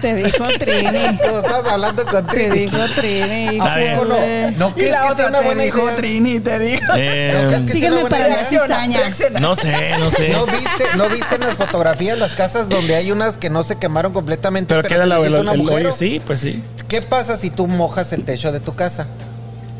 [0.00, 1.18] Te dijo Trini.
[1.24, 2.66] Como estás hablando con Te Trini.
[2.70, 3.50] dijo Trini.
[3.50, 3.96] Bien.
[3.98, 4.16] ¿Cómo no?
[4.58, 5.96] ¿No crees la que sea una te buena dijo idea?
[5.96, 6.92] Trini, te dijo.
[6.96, 9.00] Eh, ¿No Sígueme una buena para la cizaña.
[9.40, 10.28] no sé, no sé.
[10.30, 13.76] ¿No viste, ¿No viste en las fotografías las casas donde hay unas que no se
[13.76, 14.68] quemaron completamente?
[14.74, 16.62] pero pero queda la, hizo el- sí, pues sí.
[16.88, 19.06] ¿Qué pasa si tú mojas el techo de tu casa?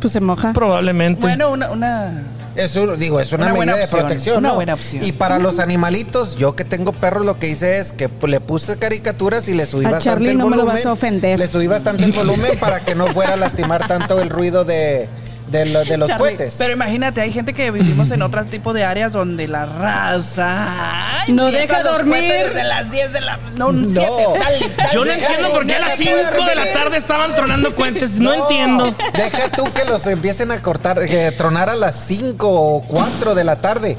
[0.05, 0.53] Pues se moja.
[0.53, 1.19] Probablemente.
[1.23, 2.23] Bueno, una, una,
[2.57, 4.37] Es un- digo, es una, Una buena medida de opción, protección.
[4.39, 4.55] una ¿no?
[4.57, 5.03] buena opción.
[5.03, 8.77] Y para los animalitos, yo que tengo perros, lo que hice es que le puse
[8.77, 10.77] caricaturas y le subí A bastante Charlie el no me lo volumen.
[10.77, 11.39] vas a ofender.
[11.39, 15.09] Le subí bastante el volumen para que no fuera a lastimar tanto el ruido de,
[15.49, 16.55] de, lo- de los Charlie, cohetes.
[16.59, 21.33] Pero imagínate, hay gente que vivimos en otro tipo de áreas donde la raza ay,
[21.33, 22.23] No deja dormir.
[22.23, 23.89] Desde las 10 de la no, No.
[23.91, 24.91] 7, tal, tal.
[24.93, 26.97] Yo no Deja entiendo de por qué a las dormir, 5 deja de la tarde
[26.97, 28.19] estaban tronando cohetes.
[28.21, 28.95] No, entiendo.
[29.15, 33.45] Deja tú que los empiecen a cortar, que tronar a las 5 o 4 de
[33.45, 33.97] la tarde.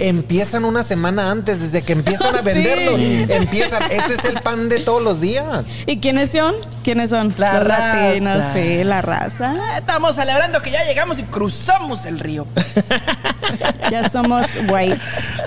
[0.00, 2.44] Empiezan una semana antes, desde que empiezan a Sí.
[2.44, 3.00] venderlos.
[3.00, 5.64] Empiezan, eso es el pan de todos los días.
[5.86, 6.54] ¿Y quiénes son?
[6.88, 7.34] ¿Quiénes son?
[7.36, 7.94] La Los raza.
[8.06, 9.54] latinos, sí, la raza.
[9.76, 12.46] Estamos celebrando que ya llegamos y cruzamos el río.
[12.46, 12.66] pues.
[13.90, 14.98] Ya somos white.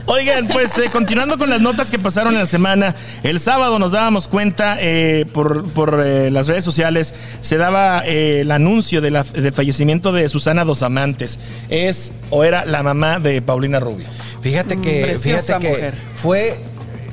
[0.08, 3.92] Oigan, pues eh, continuando con las notas que pasaron en la semana, el sábado nos
[3.92, 9.12] dábamos cuenta eh, por, por, eh, las redes sociales, se daba eh, el anuncio de
[9.12, 11.38] la- del fallecimiento de Susana Dos Amantes.
[11.70, 14.08] Es o era la mamá de Paulina Rubio.
[14.42, 15.94] Fíjate que, preciosa fíjate que mujer.
[16.16, 16.60] fue,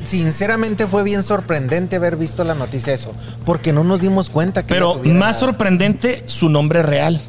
[0.09, 3.13] sinceramente fue bien sorprendente haber visto la noticia eso,
[3.45, 7.21] porque no nos dimos cuenta que Pero más sorprendente, su nombre real.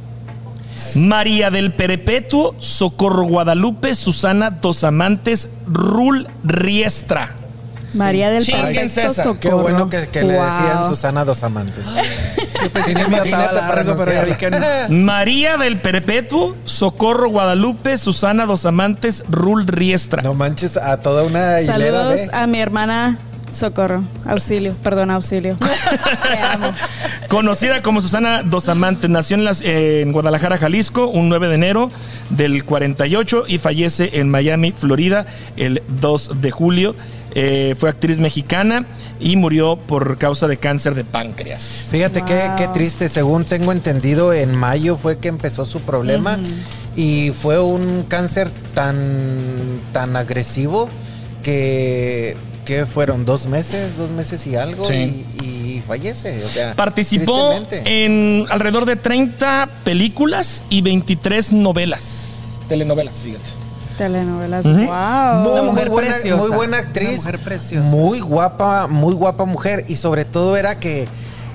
[0.96, 7.36] María del Perpetuo Socorro Guadalupe Susana Dos Amantes Rul Riestra.
[7.94, 9.14] María del Perfecto.
[9.14, 9.40] Socorro.
[9.40, 11.86] Qué bueno que, que le decían Susana dos amantes.
[12.86, 14.88] Sí, largo, pero ya vi que pronunciarla.
[14.90, 20.22] María del Perpetuo Socorro Guadalupe Susana Dos Amantes Rul Riestra.
[20.22, 22.30] No manches a toda una hilera Saludos de...
[22.34, 23.18] a mi hermana
[23.52, 24.04] Socorro.
[24.26, 25.58] Auxilio, perdón, auxilio.
[25.58, 26.74] Te amo.
[27.30, 31.56] Conocida como Susana Dos Amantes, nació en, las- eh, en Guadalajara, Jalisco, un 9 de
[31.56, 31.92] enero
[32.30, 35.26] del 48 y fallece en Miami, Florida,
[35.58, 36.96] el 2 de julio.
[37.36, 38.86] Eh, fue actriz mexicana
[39.20, 41.62] y murió por causa de cáncer de páncreas.
[41.92, 42.56] Fíjate qué, Wow.
[42.58, 46.40] qué triste, según tengo entendido, en mayo fue que empezó su problema
[46.96, 48.96] y fue un cáncer tan,
[49.92, 50.90] tan agresivo
[51.44, 52.36] que,
[52.70, 55.26] que fueron dos meses, dos meses y algo Sí.
[55.42, 56.44] y, y fallece.
[56.44, 63.50] O sea, Participó en alrededor de 30 películas y 23 novelas, telenovelas, fíjate.
[63.98, 64.66] Telenovelas.
[64.66, 65.52] Wow.
[65.52, 66.42] Una muy buena, preciosa.
[66.44, 67.08] muy buena actriz.
[67.10, 67.90] Una mujer preciosa.
[67.90, 69.86] Muy guapa, muy guapa mujer.
[69.88, 71.08] Y sobre todo era que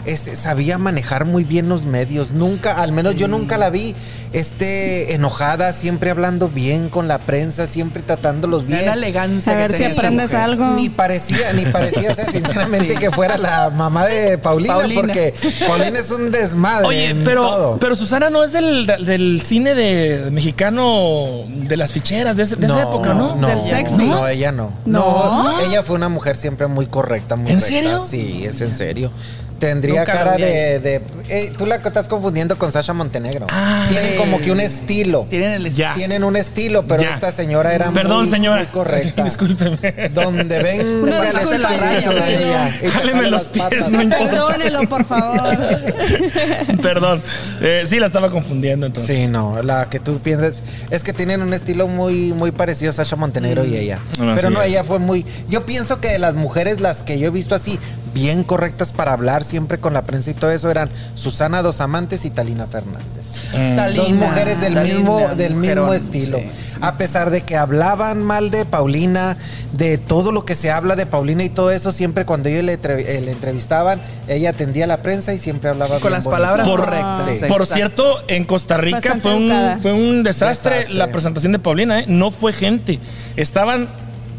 [0.07, 2.33] este, sabía manejar muy bien los medios.
[2.33, 3.95] Nunca, al menos yo nunca la vi
[4.33, 8.83] este, enojada, siempre hablando bien con la prensa, siempre tratándolos bien.
[8.83, 9.53] Una elegancia.
[9.53, 10.41] A ver si aprendes mujer.
[10.45, 10.67] algo.
[10.75, 12.99] Ni parecía, ni parecía ser sinceramente Sí.
[12.99, 15.01] que fuera la mamá de Paulina, Paulina.
[15.01, 15.35] porque
[15.67, 16.87] Paulina es un desmadre.
[16.87, 17.77] Oye, en pero, todo.
[17.79, 22.67] pero Susana no es del, del cine de mexicano de las ficheras de, ese- de
[22.67, 23.37] esa época, ¿no?
[23.37, 24.07] No, Del sexy.
[24.09, 24.71] no, ella no.
[24.85, 25.05] No.
[25.45, 27.69] No, ella fue una mujer siempre muy correcta, muy ¿En recta.
[27.75, 28.05] serio?
[28.07, 29.11] Sí, es en serio.
[29.59, 33.47] Tendría Nunca cara de, de- eh, tú la estás confundiendo con Sasha Montenegro.
[33.51, 34.17] Ah, Tienen sí.
[34.17, 35.27] como que un estilo.
[35.31, 35.95] Tienen el Ya.
[35.95, 37.15] Tienen un estilo, pero Ya.
[37.15, 38.59] esta señora era Perdón, muy, señora.
[38.63, 39.25] muy correcta.
[39.25, 40.11] Discúlpeme.
[40.13, 43.91] Donde ven la disculpa, ella, Jáleme los las pies, patas.
[43.91, 44.31] no importa.
[44.31, 45.59] Perdónelo, por favor.
[46.83, 47.23] Perdón.
[47.61, 49.17] Eh, sí, la estaba confundiendo entonces.
[49.17, 52.93] Sí, no, la que tú piensas es que tienen un estilo muy muy parecido a
[52.93, 53.99] Sasha Montenegro y ella.
[54.19, 54.69] Mm, Pero así no, es.
[54.69, 57.79] ella fue muy yo pienso que de las mujeres las que yo he visto así
[58.15, 62.25] bien correctas para hablar siempre con la prensa y todo eso eran Susana Dos Amantes
[62.25, 63.35] y Talina Fernández.
[63.53, 63.77] Mm.
[63.77, 66.39] Talina, Dos mujeres del Talina, mismo del mismo estilo.
[66.39, 66.47] sí.
[66.81, 69.37] A pesar de que hablaban mal de Paulina,
[69.73, 72.75] de todo lo que se habla de Paulina y todo eso, siempre cuando ellos le,
[72.75, 76.37] eh, le entrevistaban, ella atendía a la prensa y siempre hablaba Con bien las bonito.
[76.43, 77.27] palabras Por- correctas.
[77.41, 77.45] Sí.
[77.49, 79.79] Por cierto, en Costa Rica Bastante fue un, educada.
[79.81, 80.99] fue un desastre, Desastre.
[80.99, 82.05] la presentación de Paulina, ¿eh?
[82.09, 82.99] No fue gente.
[83.37, 83.89] Estaban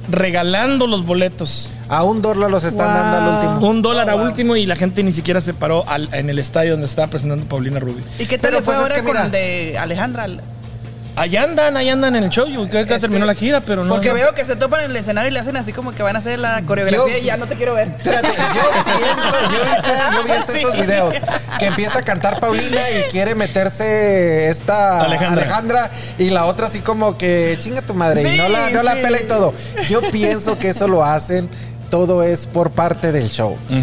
[0.09, 1.69] regalando los boletos.
[1.89, 2.95] A un dólar los están Wow.
[2.95, 3.69] dando al último.
[3.69, 4.25] Un dólar Oh, a wow.
[4.25, 7.45] último y la gente ni siquiera se paró al- en el estadio donde estaba presentando
[7.45, 8.03] Paulina Rubio.
[8.19, 10.27] ¿Y qué tal Pero fue pues es ahora que con mira- el de Alejandra?
[11.17, 12.45] Allá andan, allá andan en el show.
[12.47, 13.93] Yo creo que ya Este, terminó la gira, pero no.
[13.93, 14.15] Porque no.
[14.15, 16.19] veo que se topan en el escenario y le hacen así como que van a
[16.19, 17.87] hacer la coreografía Yo- y ya no te quiero ver.
[17.87, 18.33] Espérate, yo
[18.99, 21.15] pienso, yo he visto, yo he visto esos videos
[21.59, 25.43] que empieza a cantar Paulina y quiere meterse esta Alejandra.
[25.43, 28.95] Alejandra, y la otra así como que chinga tu madre y no la, no la
[28.95, 29.53] pela y todo.
[29.89, 31.49] Yo pienso que eso lo hacen,
[31.95, 33.57] todo es por parte del show.
[33.69, 33.77] Yo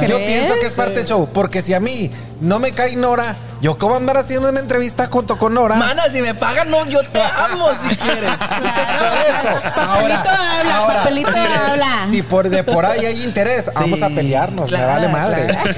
[0.00, 0.26] ¿Crees?
[0.26, 2.10] pienso que es parte del show, porque si a mí
[2.42, 5.76] no me cae Nora, yo cómo andar haciendo una entrevista junto con Nora.
[5.76, 8.32] Mana, si me pagan, no, yo te amo si quieres.
[8.36, 8.48] Por
[9.30, 9.62] eso.
[9.74, 12.06] Papelito habla, papelito habla.
[12.10, 15.46] Si por de por ahí hay interés, vamos a Sí, pelearnos, claro, me vale madre.
[15.46, 15.70] claro.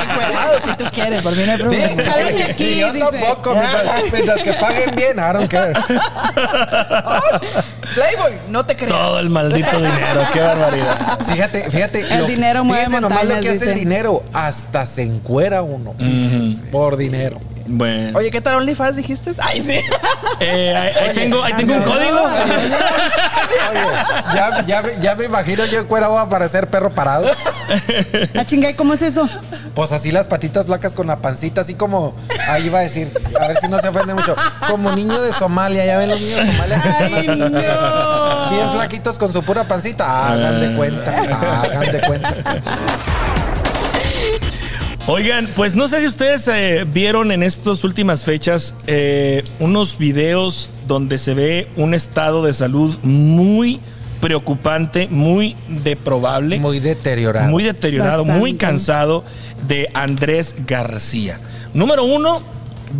[0.00, 2.02] Encuerado, si tú quieres, por mí no hay Sí, problema.
[2.10, 3.06] Jálame aquí, y yo dice.
[3.12, 5.74] tampoco, mientras, mientras que paguen bien, I don't care.
[7.98, 8.92] Playboy, no te creas.
[8.92, 11.18] Todo el maldito dinero, qué barbaridad.
[11.26, 12.00] Fíjate, fíjate.
[12.14, 14.22] El dinero mueve fíjense nomás lo que hace el dinero.
[14.32, 15.94] Hasta se encuera uno.
[16.70, 17.40] Por dinero.
[17.70, 18.18] Bueno.
[18.18, 19.32] Oye, ¿qué tal OnlyFans dijiste?
[19.38, 19.78] Ay, sí.
[20.40, 22.20] Eh, ahí, ahí tengo, ahí tengo un código.
[23.70, 23.80] Oye,
[24.34, 27.26] ya, ya, me- ya me imagino yo encuerado a parecer perro parado.
[28.36, 29.28] Ah, chinga, ¿y cómo es eso?
[29.74, 32.14] Pues así las patitas flacas con la pancita, así como.
[32.48, 34.36] Ahí iba a decir, a ver si no se ofende mucho.
[34.68, 37.38] Como niño de Somalia, ya ven los niños de Somalia que están Ay, así.
[37.40, 38.50] no.
[38.50, 40.28] Bien flaquitos con su pura pancita.
[40.32, 41.16] Hagan de cuenta,
[41.62, 42.34] hagan de cuenta.
[45.10, 50.70] Oigan, pues no sé si ustedes eh, vieron en estas últimas fechas eh, unos videos
[50.86, 53.80] donde se ve un estado de salud muy
[54.20, 57.56] preocupante, muy deprobable, muy, Muy deteriorado.
[57.56, 58.38] deteriorado, Bastante.
[58.38, 59.24] muy cansado
[59.66, 61.40] de Andrés García.
[61.72, 62.42] Número uno,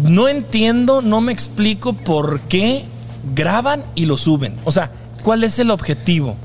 [0.02, 2.86] no entiendo, no me explico por qué
[3.34, 4.54] graban y lo suben.
[4.64, 4.90] O sea,
[5.22, 6.36] ¿cuál es el objetivo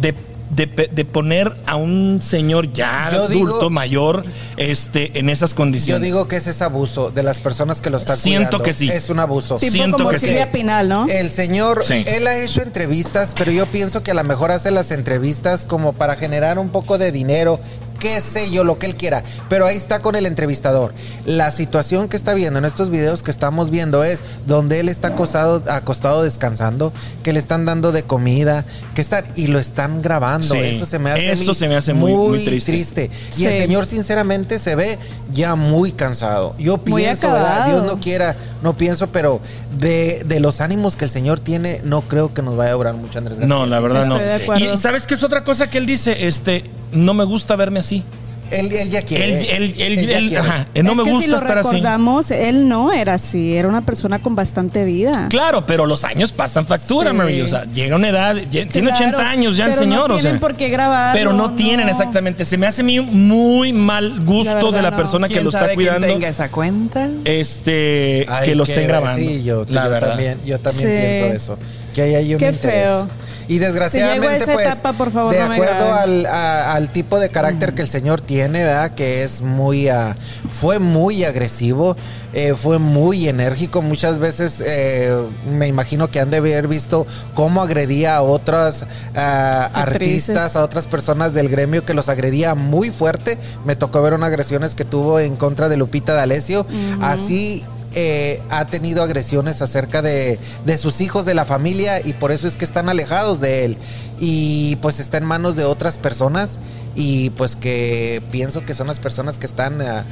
[0.00, 0.14] de,
[0.50, 4.24] de pe- de poner a un señor ya Yo adulto, digo- mayor,
[4.56, 6.02] este, en esas Yo condiciones?
[6.02, 8.64] digo que ese es abuso de las personas que lo están Siento cuidando.
[8.64, 8.88] que sí.
[8.90, 9.56] Es un abuso.
[9.58, 10.26] Tipo Siento como que sí.
[10.26, 11.06] Silvia Pinal, ¿no?
[11.08, 12.02] El señor, Sí.
[12.06, 15.92] él ha hecho entrevistas, pero yo pienso que a lo mejor hace las entrevistas como
[15.92, 17.60] para generar un poco de dinero,
[18.00, 19.22] qué sé yo, lo que él quiera.
[19.48, 20.92] Pero ahí está con el entrevistador.
[21.24, 25.08] La situación que está viendo en estos videos que estamos viendo es donde él está
[25.08, 28.64] acostado, acostado descansando, que le están dando de comida,
[28.96, 30.54] que están y lo están grabando.
[30.54, 30.60] Sí.
[30.60, 33.10] Eso se me hace, Eso se me hace muy- muy triste.
[33.38, 34.98] Y el señor sinceramente se ve
[35.32, 36.54] ya muy cansado.
[36.58, 37.66] Yo Muy pienso, ¿verdad?
[37.66, 39.40] Dios no quiera, no pienso, pero
[39.78, 42.94] de, de los ánimos que el Señor tiene, no creo que nos vaya a obrar
[42.94, 43.54] mucho Andrés García.
[43.54, 44.14] No, la verdad Sí, no.
[44.16, 44.74] estoy de acuerdo.
[44.74, 48.02] Y sabes qué es otra cosa que él dice, este, no me gusta verme así.
[48.50, 49.26] Él, él ya quiere.
[49.26, 50.38] Él, él, él, ya él- quiere.
[50.38, 51.68] ajá, eh, no Es me que gusta si lo estar así.
[51.68, 55.28] recordamos, él no era así, era una persona con bastante vida.
[55.30, 57.16] Claro, pero los años pasan factura, Sí.
[57.16, 57.40] Mary.
[57.42, 60.18] O sea, llega una edad, ya- tiene Claro, 80 años ya el señor, no o
[60.18, 60.22] sea.
[60.22, 61.92] tienen por qué grabarlo, Pero no, tienen no.
[61.92, 62.44] exactamente.
[62.44, 64.96] Se me hace a mí muy mal gusto La verdad, de la no.
[64.96, 66.08] persona que ¿Quién lo está cuidando.
[66.08, 67.08] tenga esa cuenta?
[67.24, 69.24] Este, Ay, que lo estén grabando.
[69.24, 70.08] Sí, yo, la yo verdad.
[70.08, 70.94] también, yo también Sí.
[70.96, 71.58] pienso eso.
[71.94, 72.82] Que hay ahí un Qué interés.
[72.84, 73.08] feo.
[73.50, 77.18] Y desgraciadamente, Si esa pues, etapa, por favor, de no acuerdo al, a- al tipo
[77.18, 78.92] de carácter que el señor tiene, ¿verdad?
[78.94, 80.14] Que es muy, ah,
[80.52, 81.96] fue muy agresivo,
[82.32, 83.82] eh, fue muy enérgico.
[83.82, 85.12] Muchas veces eh,
[85.46, 88.84] me imagino que han de haber visto cómo agredía a otras
[89.14, 89.76] Actrices.
[89.76, 93.36] artistas, a otras personas del gremio que los agredía muy fuerte.
[93.64, 96.66] Me tocó ver unas agresiones que tuvo en contra de Lupita D'Alessio.
[97.00, 102.32] Así eh, ha tenido agresiones acerca de, de sus hijos, de la familia, y por
[102.32, 103.76] eso es que están alejados de él.
[104.18, 106.58] Y pues está en manos de otras personas,
[106.94, 110.04] y pues que pienso que son las personas que están ah,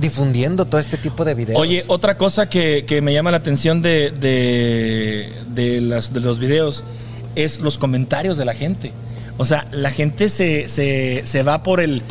[0.00, 1.60] difundiendo todo este tipo de videos.
[1.60, 6.84] Oye, otra cosa que, que me llama la atención de, de, de de los videos
[7.34, 8.92] es los comentarios de la gente.
[9.38, 12.02] O sea, la gente se, se, se va por el...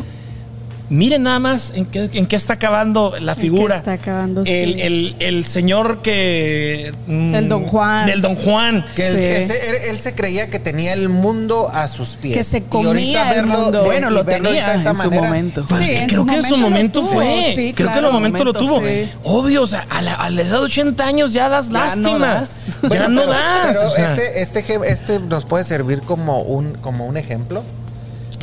[0.88, 3.76] Miren nada más en qué, en qué está acabando la qué figura.
[3.76, 4.52] está acabando, sí.
[4.52, 6.92] el, el- el señor que...
[7.08, 8.06] mm, El don Juan.
[8.06, 8.86] Del don Juan.
[8.94, 9.22] que él, Sí.
[9.22, 12.36] que se, él se creía que tenía el mundo a sus pies.
[12.36, 13.84] Que se Y comía ahorita el verlo- mundo.
[13.84, 15.64] Bueno, lo tenía esa en su manera, momento.
[15.68, 17.24] Pues Sí, en creo su que en su momento fue.
[17.24, 18.06] tuvo, sí, creo que en claro.
[18.06, 18.82] el momento lo tuvo.
[19.24, 22.16] Obvio, o sea, a la, a la edad de 80 años ya das Ya no
[22.18, 22.26] lástima.
[22.26, 22.50] das.
[22.90, 23.66] Ya no pero- das.
[23.76, 24.14] pero o sea.
[24.14, 27.64] este, este, este nos puede servir como un, como un ejemplo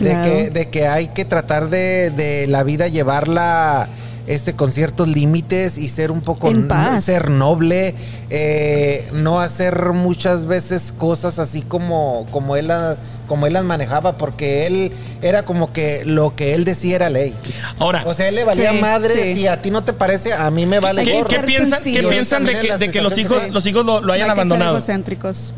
[0.03, 0.29] Claro.
[0.29, 3.87] de, que, de que hay que tratar de, de la vida llevarla
[4.25, 7.03] este con ciertos límites y ser un poco En paz.
[7.03, 7.93] ser noble
[8.29, 12.95] eh, no hacer muchas veces cosas así como como él la-
[13.27, 17.35] como él las manejaba porque él era como que lo que él decía era ley
[17.79, 19.33] Ahora, o sea él le valía Sí, madre sí.
[19.35, 21.27] si a ti no te parece a mí me vale ¿qué, gorro.
[21.29, 22.11] qué ser piensan, ¿qué sencillos.
[22.11, 24.45] piensan de que, de que los hijos, los hijos lo, lo hayan Hay que ser
[24.47, 24.77] abandonado?
[24.77, 25.53] egocéntricos.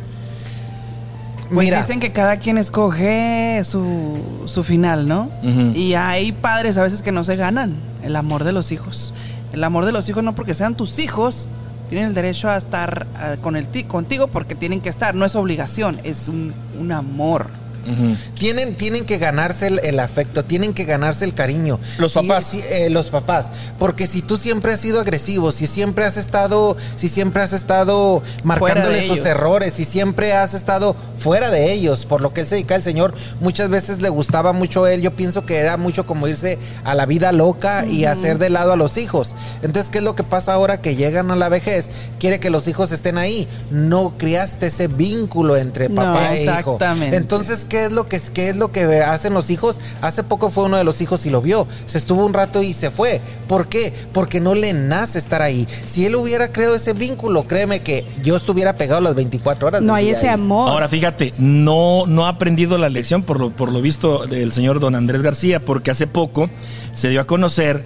[1.53, 1.77] Pues Mira.
[1.81, 5.29] dicen que cada quien escoge su, su final, ¿no?
[5.75, 9.13] Y hay padres a veces que no se ganan el amor de los hijos.
[9.53, 11.47] El amor de los hijos no porque sean tus hijos,
[11.89, 13.05] tienen el derecho a estar
[13.41, 17.49] con el ti- contigo porque tienen que estar, no es obligación, es un, un amor.
[17.85, 18.15] Ujú.
[18.37, 21.79] Tienen, tienen que ganarse el, el afecto, tienen que ganarse el cariño.
[21.97, 22.45] Los Sí, papás.
[22.45, 23.51] sí, eh, los papás.
[23.79, 28.21] Porque si tú siempre has sido agresivo, si siempre has estado, si siempre has estado
[28.43, 32.55] marcándole sus errores, si siempre has estado fuera de ellos, por lo que él se
[32.55, 35.01] dedica al Señor, muchas veces le gustaba mucho él.
[35.01, 38.73] Yo pienso que era mucho como irse a la vida loca y hacer de lado
[38.73, 39.35] a los hijos.
[39.61, 41.89] Entonces, ¿qué es lo que pasa ahora que llegan a la vejez?
[42.19, 43.47] Quiere que los hijos estén ahí.
[43.71, 46.51] No criaste ese vínculo entre No, papá e hijo.
[46.51, 47.15] exactamente.
[47.17, 49.79] Entonces, ¿qué es lo que qué es lo que hacen los hijos?
[50.01, 51.67] Hace poco fue uno de los hijos y lo vio.
[51.85, 53.19] Se estuvo un rato y se fue.
[53.47, 53.93] ¿Por qué?
[54.13, 55.67] Porque no le nace estar ahí.
[55.85, 59.81] Si él hubiera creado ese vínculo, créeme que yo estuviera pegado las 24 horas.
[59.81, 60.35] No hay ese ahí.
[60.35, 60.69] amor.
[60.69, 64.79] Ahora fíjate, no, no ha aprendido la lección por lo, por lo visto del señor
[64.79, 66.49] don Andrés García, porque hace poco
[66.93, 67.83] se dio a conocer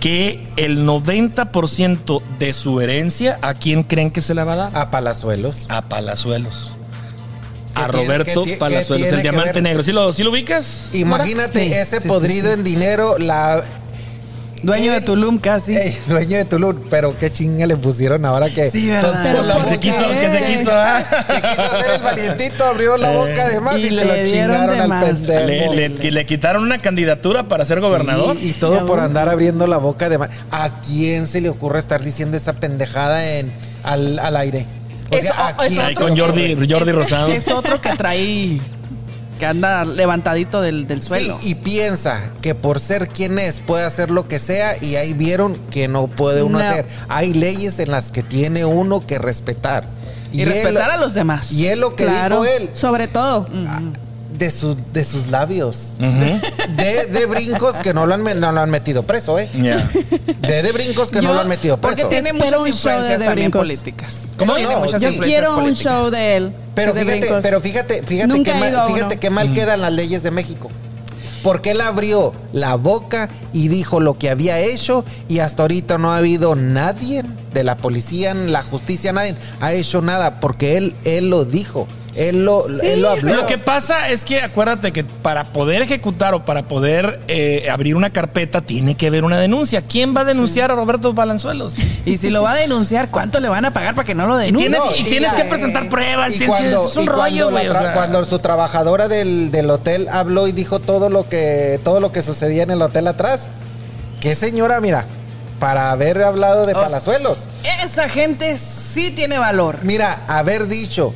[0.00, 4.76] que el 90% de su herencia, ¿a quién creen que se la va a dar?
[4.76, 5.66] A Palazuelos.
[5.70, 6.74] A Palazuelos.
[7.74, 9.62] ¿Qué A tiene- Roberto qué ti- qué Palazuelos, tiene el diamante ver?
[9.62, 9.82] negro.
[9.82, 10.90] ¿Sí lo, sí lo ubicas?
[10.92, 12.52] Imagínate Sí, ese sí, sí, podrido sí.
[12.54, 13.62] en dinero, la
[14.62, 15.76] Dueño de Él- Tulum casi.
[15.76, 19.56] Ey, dueño de Tulum, pero qué chinga le pusieron ahora que Sí, soltó Pero la
[19.56, 19.80] Que ¿por se boca.
[19.80, 20.70] quiso, que se quiso.
[20.72, 21.04] ¿ah?
[21.26, 24.30] Se quiso hacer el valientito, abrió la boca de más y y, se le lo
[24.30, 25.74] chingaron al pendejo.
[25.74, 28.38] Le, le- le quitaron una candidatura para ser gobernador.
[28.40, 29.04] Y, y todo Ya por ves.
[29.06, 30.30] andar abriendo la boca de más.
[30.50, 34.64] ¿A quién se le ocurre estar diciendo esa pendejada en, al, al aire?
[36.92, 37.28] Rosado.
[37.28, 38.60] Es otro que trae.
[39.38, 41.38] que anda levantadito del, del Sí, suelo.
[41.42, 45.56] y piensa que por ser quien es puede hacer lo que sea y ahí vieron
[45.72, 46.64] que no puede uno No.
[46.64, 46.86] hacer.
[47.08, 49.84] Hay leyes en las que tiene uno que respetar.
[50.32, 51.50] y, respetar a los demás.
[51.52, 53.46] Y es lo que claro, dijo él, sobre todo.
[54.36, 55.92] De, sus de sus labios.
[55.98, 59.48] De, de brincos que no lo, han, no lo han metido preso, ¿eh?
[59.60, 59.76] Ya.
[60.40, 62.08] De, de brincos que no lo han metido Porque preso.
[62.08, 63.60] tiene Espero muchas un show de- influencias de también brincos.
[63.68, 64.20] políticas.
[64.36, 64.86] ¿Cómo Tiene no?
[64.86, 65.84] Yo quiero un políticas.
[65.92, 66.52] show de él.
[66.74, 70.30] Pero de fíjate, pero fíjate, fíjate qué mal, fíjate qué mal quedan las leyes de
[70.30, 70.68] México.
[71.42, 76.10] Porque él abrió la boca y dijo lo que había hecho y hasta ahorita no
[76.12, 81.28] ha habido nadie de la policía, la justicia, nadie ha hecho nada porque él, él
[81.28, 83.34] lo dijo, él lo, él lo habló.
[83.34, 87.96] Lo que pasa es que acuérdate que para poder ejecutar o para poder eh, abrir
[87.96, 89.82] una carpeta tiene que haber una denuncia.
[89.82, 91.74] ¿Quién va a denunciar a Roberto Balanzuelos?
[92.06, 94.40] Y si lo va a denunciar, ¿cuánto le van a pagar para que no lo
[94.40, 94.68] Y denuncie?
[94.70, 96.34] tienes, No, y tienes que presentar pruebas.
[96.34, 97.68] Y tienes que- cuando, es un y cuando rollo, la güey.
[97.68, 97.94] o tra- sea.
[97.94, 102.22] cuando su trabajadora del, del hotel habló y dijo todo lo que todo lo que
[102.22, 103.48] sucedía en el hotel atrás,
[104.20, 105.04] qué señora, mira,
[105.58, 107.46] para haber hablado de O- palazuelos,
[107.82, 109.78] Esa gente sí tiene valor.
[109.82, 111.14] mira, haber dicho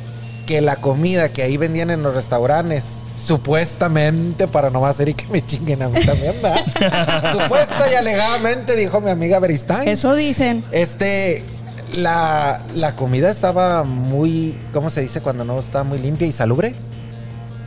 [0.49, 5.27] que la comida que ahí vendían en los restaurantes supuestamente para no hacer y que
[5.27, 7.33] me chinguen a mí también, ¿verdad?
[7.39, 9.87] Supuesta y alegadamente dijo mi amiga Beristain.
[9.87, 10.63] Eso dicen.
[10.71, 11.43] Este,
[11.97, 16.73] la, la comida estaba muy, ¿cómo se dice cuando no está muy limpia y salubre?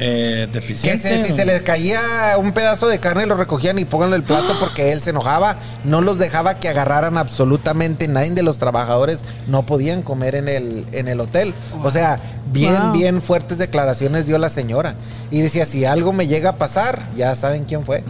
[0.04, 1.16] Eh, Que deficiente.
[1.16, 2.00] se- si se les caía
[2.38, 5.56] un pedazo de carne lo recogían y pónganlo en el plato porque él se enojaba,
[5.84, 10.86] no los dejaba que agarraran absolutamente nadie de los trabajadores no podían comer en el
[10.92, 11.54] en el hotel.
[11.84, 12.18] O sea,
[12.52, 12.92] bien Wow.
[12.92, 14.94] bien fuertes declaraciones dio la señora
[15.30, 18.02] y decía, si algo me llega a pasar, ya saben quién fue.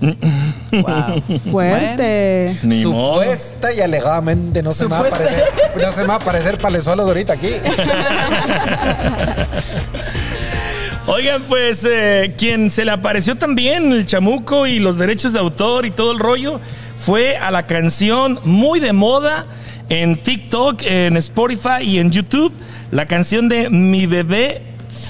[0.72, 1.22] Wow.
[1.52, 2.54] Fuerte.
[2.64, 3.20] Ni modo.
[3.22, 5.24] Supuesta y alegadamente no se me va a Supuesta.
[5.24, 5.52] aparecer,
[5.86, 7.50] no se me va a aparecer palezuelos ahorita aquí.
[11.08, 15.86] Oigan, pues eh, quien se le apareció también el chamuco y los derechos de autor
[15.86, 16.60] y todo el rollo
[16.98, 19.46] fue a la canción muy de moda
[19.88, 22.52] en TikTok, en Spotify y en YouTube,
[22.90, 24.62] la canción de Mi bebé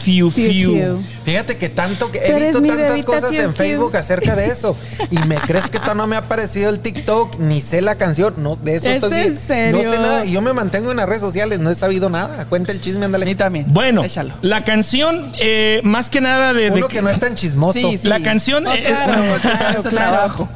[0.07, 1.03] Fiu Fiu.
[1.25, 3.57] Fíjate que tanto que he visto tantas cosas fiu, en fiu.
[3.67, 4.77] Facebook acerca de eso.
[5.11, 8.35] Y me crees que todavía no me ha aparecido el TikTok, ni sé la canción,
[8.39, 9.39] no, de eso ¿Es estoy en bien.
[9.45, 9.83] serio?
[9.83, 10.25] No sé nada.
[10.25, 12.45] Y yo me mantengo en las redes sociales, no he sabido nada.
[12.49, 13.35] Cuenta el chisme, ándale.
[13.35, 13.67] también.
[13.69, 14.35] Bueno, Échalo.
[14.43, 16.71] la canción, eh, más que nada de...
[16.71, 17.73] de Uno que no es tan chismoso.
[17.73, 18.07] Sí, sí.
[18.07, 18.65] La canción...
[18.67, 19.91] Oh, eh, claro, claro, claro.
[19.91, 20.49] trabajo.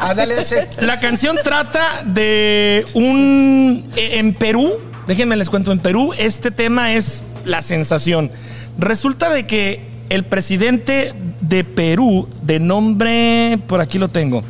[0.00, 0.66] Ándale, Ashe.
[0.80, 3.84] La canción trata de un...
[3.94, 4.72] eh, En Perú,
[5.06, 8.32] déjenme les cuento, en Perú este tema es la sensación.
[8.78, 14.42] Resulta de que el presidente de Perú, de nombre, por aquí lo tengo,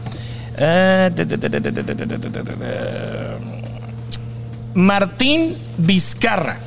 [4.75, 6.59] Martín Vizcarra,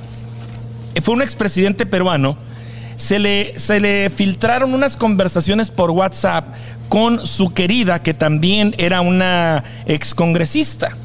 [1.02, 2.38] fue un expresidente peruano,
[2.98, 6.48] se le, se le filtraron unas conversaciones por WhatsApp
[6.90, 10.96] con su querida, que también era una excongresista.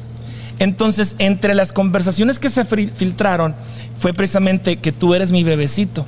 [0.59, 3.55] Entonces, entre las conversaciones que se filtraron
[3.99, 6.05] fue precisamente que tú eres mi bebecito.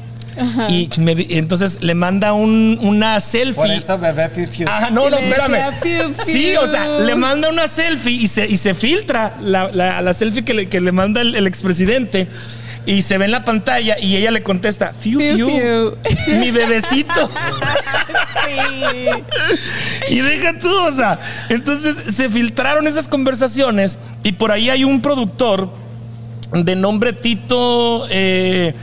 [0.69, 3.53] Y me entonces le manda un- una selfie.
[3.55, 4.67] Por eso, bebé, fiu, fiu.
[4.67, 5.51] Ajá, no, Y no, le espérame.
[5.51, 6.23] decía, "Fiu, fiu".
[6.25, 10.13] Sí, o sea, le manda una selfie y se, y se filtra la, la- la
[10.13, 12.27] selfie que le, que le manda el, el expresidente.
[12.85, 16.35] Y se ve en la pantalla y ella le contesta, fiu, Fiu, fiu, fiu.
[16.39, 17.29] mi bebecito.
[18.45, 20.15] Sí.
[20.15, 21.19] Y deja tú, o sea,
[21.49, 25.69] entonces se filtraron esas conversaciones y por ahí hay un productor
[26.53, 28.07] de nombre Tito.
[28.09, 28.73] eh,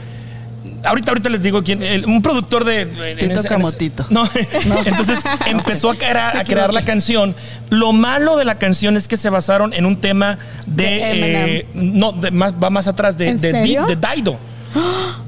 [0.85, 1.81] ahorita, ahorita les digo quién.
[1.83, 2.85] el- un productor de.
[3.19, 4.05] Tito ese- Camotito.
[4.09, 4.27] No,
[4.85, 7.35] entonces empezó a crear, a crear la canción.
[7.69, 10.99] Lo malo de la canción es que se basaron en un tema de.
[11.59, 13.85] Eh, no, de más, va más atrás, de, ¿En de, de Dido.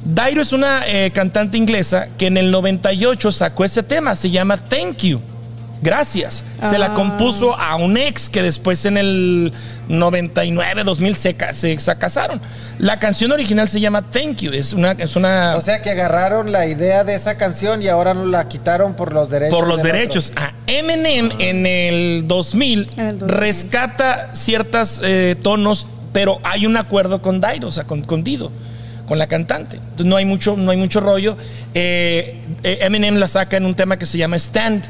[0.04, 4.58] Dido es una eh, cantante inglesa que en el 98 sacó ese tema, se llama
[4.58, 5.22] Thank You.
[5.82, 6.44] Gracias.
[6.64, 6.94] Se la Ah.
[6.94, 9.54] compuso a un ex que después en el
[9.88, 12.42] 99, 2000 se, se, se casaron.
[12.80, 14.52] La canción original se llama Thank You.
[14.54, 18.14] Es una, es una O sea que agarraron la idea de esa canción y ahora
[18.14, 19.58] nos la quitaron por los derechos.
[19.58, 20.34] por los derechos.
[20.36, 23.38] Ah, Eminem en el 2000, En el 2000.
[23.38, 25.02] rescata ciertos
[25.42, 28.52] tonos, pero hay un acuerdo con Dairo, o sea, con, con Dido,
[29.08, 29.78] con la cantante.
[29.78, 31.38] Entonces no hay mucho, no hay mucho rollo.
[31.74, 34.84] Eh, eh, Eminem la saca en un tema que se llama Stand.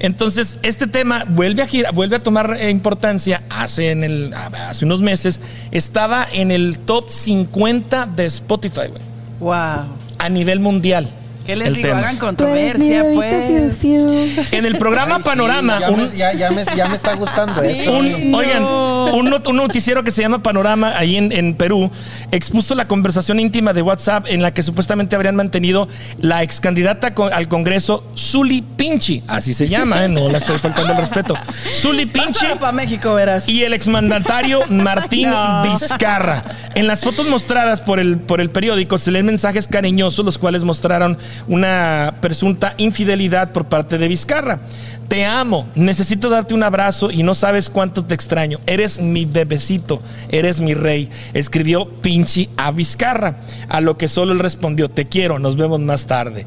[0.00, 4.84] Entonces, este tema vuelve a girar, vuelve a tomar eh, importancia hace, en el, hace
[4.84, 5.40] unos meses.
[5.70, 9.02] Estaba en el top 50 de Spotify, güey,
[9.40, 9.86] Wow.
[10.18, 11.08] a nivel mundial.
[11.46, 11.88] ¿Qué les el digo?
[11.88, 12.00] tema.
[12.00, 13.74] Hagan controversia, pues.
[13.78, 14.44] fiu, fiu.
[14.50, 17.14] En el programa Ay, sí, Panorama, ya, un- me, ya, ya me, ya me está
[17.14, 17.92] gustando eso.
[17.92, 18.38] Un- No.
[18.38, 21.90] Oigan, un, not- un noticiero que se llama Panorama, ahí en, en Perú,
[22.32, 25.88] expuso la conversación íntima de WhatsApp en la que supuestamente habrían mantenido
[26.18, 29.22] la ex candidata al Congreso, Zuli Pinchi.
[29.28, 30.08] Así se llama, ¿eh?
[30.08, 31.34] no la estoy faltando el respeto.
[31.74, 33.48] Zuli Pinchi para México, verás.
[33.48, 35.62] y el exmandatario Martín No.
[35.64, 36.42] Vizcarra.
[36.74, 40.64] En las fotos mostradas por el, por el periódico se leen mensajes cariñosos, los cuales
[40.64, 44.60] mostraron una presunta infidelidad por parte de Vizcarra.
[45.08, 48.58] Te amo, necesito darte un abrazo y no sabes cuánto te extraño.
[48.66, 51.10] Eres mi bebecito, eres mi rey.
[51.34, 53.36] Escribió Pinchi a Vizcarra,
[53.68, 56.46] a lo que solo él respondió, te quiero, nos vemos más tarde.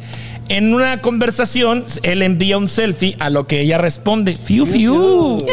[0.49, 5.37] En una conversación, él envía un selfie, a lo que ella responde, fiu, fiu.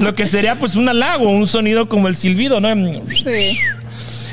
[0.00, 2.68] Lo que sería pues un halago, un sonido como el silbido, ¿no?
[3.06, 3.58] Sí.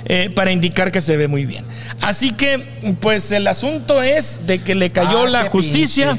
[0.05, 1.63] Eh, para indicar que se ve muy bien.
[2.01, 6.17] Así que, pues el asunto es de que le cayó Ah, la justicia.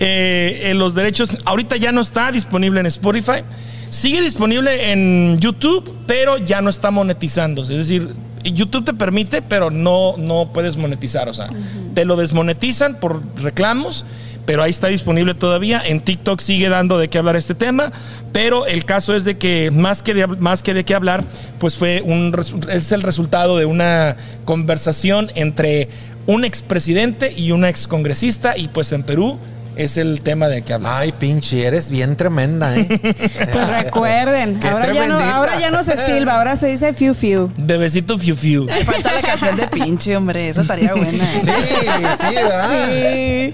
[0.00, 3.42] eh, en los derechos, ahorita ya no está disponible en Spotify.
[3.88, 7.72] Sigue disponible en YouTube, pero ya no está monetizándose.
[7.74, 8.08] Es decir,
[8.44, 11.28] YouTube te permite, pero no, no puedes monetizar.
[11.28, 11.48] O sea,
[11.94, 14.04] te lo desmonetizan por reclamos,
[14.46, 15.82] pero ahí está disponible todavía.
[15.84, 17.92] En TikTok sigue dando de qué hablar este tema,
[18.32, 21.24] pero el caso es de que más que de, más que de qué hablar,
[21.58, 22.34] pues fue un
[22.70, 25.88] es el resultado de una conversación entre
[26.26, 29.38] un expresidente y una excongresista y pues en Perú
[29.76, 30.94] es el tema de qué hablar.
[31.02, 32.86] Ay, pinche, eres bien tremenda, ¿eh?
[33.52, 37.50] Pues recuerden, ahora ya, no, ahora ya no se silba, ahora se dice fiu fiu.
[37.56, 38.66] Bebecito fiu fiu.
[38.84, 40.48] Falta la canción de pinche, hombre.
[40.48, 41.24] Esa estaría buena.
[41.40, 42.70] Sí, sí, ¿verdad?
[42.86, 43.52] Sí.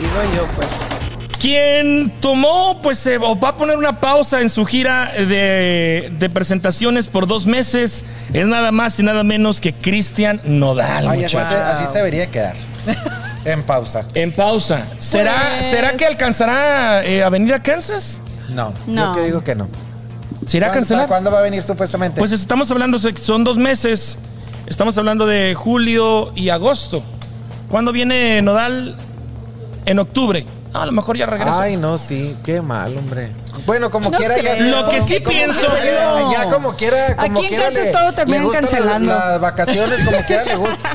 [0.00, 0.68] Digo yo, pues.
[1.38, 6.30] Quien tomó, pues eh, o va a poner una pausa en su gira de, de
[6.30, 11.06] presentaciones por dos meses, es nada más y nada menos que Cristian Nodal.
[11.08, 12.56] Ay, así, se, así se debería quedar.
[13.44, 14.04] En pausa.
[14.14, 14.86] En pausa.
[14.98, 18.20] ¿Será, Pues- ¿será que alcanzará eh, a venir a Kansas?
[18.48, 19.06] No, No.
[19.06, 19.68] yo que digo que no.
[20.46, 21.08] ¿Se irá a ¿Cuándo- cancelar?
[21.08, 22.18] ¿Cuándo va a venir supuestamente?
[22.18, 24.18] Pues estamos hablando, son dos meses.
[24.66, 27.02] Estamos hablando de julio y agosto.
[27.70, 28.96] ¿Cuándo viene Nodal?
[29.86, 30.44] En octubre.
[30.74, 31.62] Ah, a lo mejor ya regresa.
[31.62, 33.30] Ay, no, sí, qué mal, hombre.
[33.64, 34.54] Bueno, como No quiera, ya.
[34.64, 37.64] Lo que sí pienso- Ya, ya como quiera, como Aquí en quiera.
[37.64, 39.14] Kansas le- todo terminan gustan las- cancelando.
[39.14, 40.90] Las, vacaciones, como quiera le gusta.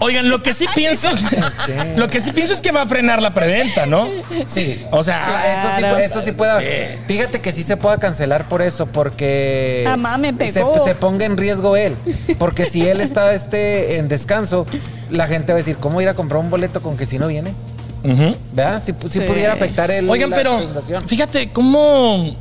[0.00, 1.08] Oigan, lo que sí pienso,
[1.96, 4.08] lo que sí pienso es que va a frenar la preventa, ¿no?
[4.46, 4.84] Sí.
[4.92, 6.98] O sea, Eso sí, eso sí puede.
[7.06, 9.82] Fíjate que sí se pueda cancelar por eso, porque.
[9.86, 10.84] Mamá, me se, pegó.
[10.84, 11.96] se ponga en riesgo él.
[12.38, 14.66] Porque si él está este, en descanso,
[15.10, 17.26] la gente va a decir, ¿cómo ir a comprar un boleto con que si no
[17.26, 17.52] viene?
[18.04, 18.36] ujú.
[18.52, 18.80] ¿Verdad?
[18.80, 19.20] Si, si Sí.
[19.20, 20.08] pudiera afectar el.
[20.08, 20.60] Oigan, la pero
[21.08, 22.36] fíjate cómo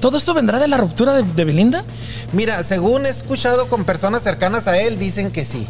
[0.00, 1.84] todo esto vendrá de la ruptura de, de Belinda.
[2.32, 5.66] Mira, según he escuchado con personas cercanas a él, dicen que sí.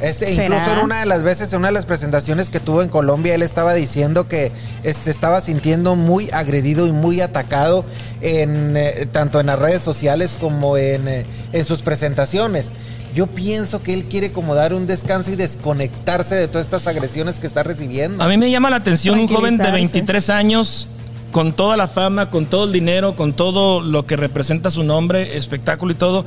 [0.00, 0.56] Este, ¿Será?
[0.56, 3.34] incluso en una de las veces, en una de las presentaciones que tuvo en Colombia,
[3.34, 7.84] él estaba diciendo que este, estaba sintiendo muy agredido y muy atacado
[8.20, 12.72] en, eh, tanto en las redes sociales como en, eh, en sus presentaciones.
[13.14, 17.40] Yo pienso que él quiere como dar un descanso y desconectarse de todas estas agresiones
[17.40, 18.22] que está recibiendo.
[18.22, 19.94] A mí me llama la atención un joven de Tranquilizarse.
[19.94, 20.88] 23 años
[21.32, 25.36] con toda la fama, con todo el dinero, con todo lo que representa su nombre,
[25.36, 26.24] espectáculo y todo,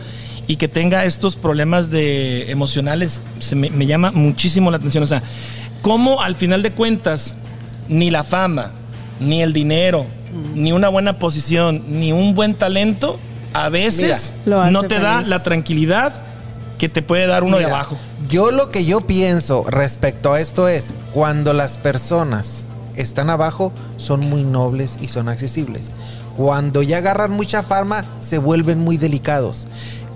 [0.50, 5.04] y que tenga estos problemas de emocionales, se me, me llama muchísimo la atención.
[5.04, 5.22] O sea,
[5.84, 7.36] cómo al final de cuentas
[7.88, 8.72] ni la fama,
[9.20, 10.08] ni el dinero,
[10.56, 13.20] ni una buena posición, ni un buen talento,
[13.54, 15.28] a veces Mira, no te da feliz.
[15.28, 16.20] la tranquilidad
[16.80, 17.96] que te puede dar uno de Mira, abajo.
[18.28, 24.22] Yo lo que yo pienso respecto a esto es, cuando las personas están abajo, son
[24.22, 25.94] muy nobles y son accesibles.
[26.36, 29.68] Cuando ya agarran mucha fama, se vuelven muy delicados.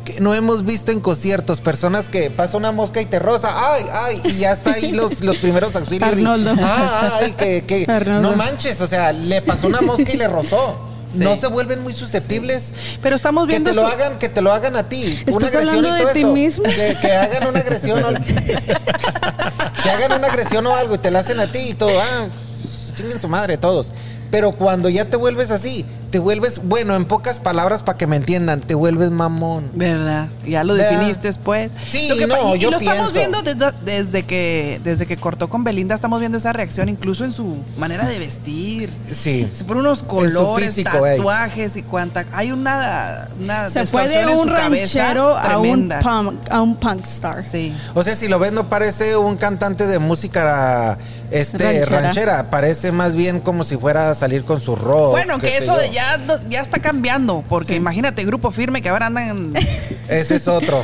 [0.06, 3.86] Que No hemos visto en conciertos personas que pasa una mosca y te roza, ay,
[3.94, 6.10] ay, y ya está ahí los, los primeros auxilios.
[6.10, 6.54] y, Arnoldo.
[6.62, 7.86] ah, ay, que, que
[8.22, 10.90] no manches, o sea, le pasó una mosca y le rozó.
[11.14, 11.20] Sí.
[11.20, 12.74] No se vuelven muy susceptibles.
[13.04, 13.70] Pero estamos Que viendo.
[13.70, 15.22] te lo su- hagan, que te lo hagan a ti.
[15.28, 16.34] Una ¿Estás agresión y hablando todo de ti eso.
[16.34, 16.64] mismo?
[16.64, 18.04] Que, que hagan una agresión.
[18.04, 21.92] o- que hagan una agresión o algo y te la hacen a ti y todo.
[22.00, 22.28] Ah,
[22.64, 23.92] y chinguen su madre todos.
[24.32, 28.18] Pero cuando ya te vuelves así, te vuelves, bueno, en pocas palabras para que me
[28.18, 29.72] entiendan, te vuelves mamón.
[29.74, 30.28] ¿Verdad?
[30.46, 31.72] Ya lo definiste pues.
[31.88, 35.18] Sí, Lo que no, y, y yo lo estamos viendo desde, desde que desde que
[35.18, 38.92] cortó con Belinda, estamos viendo esa reacción incluso en su manera de vestir.
[39.12, 39.50] Sí.
[39.56, 41.18] Se pone unos colores, físico, ey.
[41.18, 42.26] tatuajes y cuanta.
[42.32, 47.42] Hay una, una Se fue de un ranchero a un, punk, a un punk star.
[47.42, 47.74] Sí.
[47.96, 51.00] O sea, si lo ves, no parece un cantante de música
[51.32, 52.02] este, Ranchera.
[52.02, 52.50] ranchera.
[52.52, 55.12] Parece más bien como si fuera a salir con su rock.
[55.12, 56.03] Bueno, que eso de ya,
[56.50, 59.54] ya está cambiando, porque imagínate, grupo firme que ahora andan.
[60.10, 60.84] Ese es otro.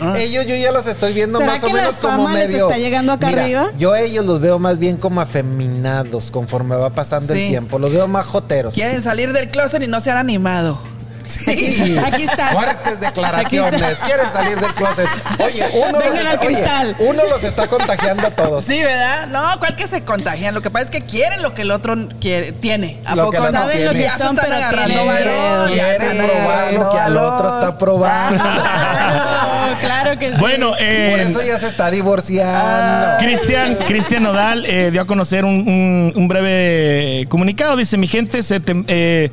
[0.00, 0.14] Ah.
[0.18, 2.48] Ellos yo ya los estoy viendo ¿Será más o que la menos como fama les
[2.48, 2.66] medio.
[2.66, 3.70] está llegando acá Mira, arriba?
[3.78, 7.42] Yo a ellos los veo más bien como afeminados conforme va pasando Sí.
[7.44, 7.78] el tiempo.
[7.78, 8.74] Los veo más joteros.
[8.74, 10.80] Quieren salir del closet y no se han animado.
[11.26, 11.98] Sí.
[12.04, 12.48] Aquí está.
[12.48, 13.96] Fuertes declaraciones.
[14.04, 15.06] Quieren salir del closet.
[15.38, 16.96] Oye, uno los, Vengan al oye, cristal.
[16.98, 18.64] uno los está contagiando a todos.
[18.64, 19.26] Sí, ¿verdad?
[19.28, 20.54] No, ¿cuál que se contagian?
[20.54, 23.00] Lo que pasa es que quieren lo que el otro quiere, tiene.
[23.06, 23.52] ¿A Lo poco que?
[23.52, 25.70] Saben lo que son, están pero agarrando tienen valor.
[25.72, 28.44] Quieren se- probar lo que al otro está probando.
[28.54, 30.36] Claro, claro que sí.
[30.38, 33.16] Bueno, Por eh, eso ya se está divorciando.
[33.18, 37.76] Cristian, Cristian Nodal eh, dio a conocer un, un- un breve comunicado.
[37.76, 39.30] Dice, mi gente, se tem- eh,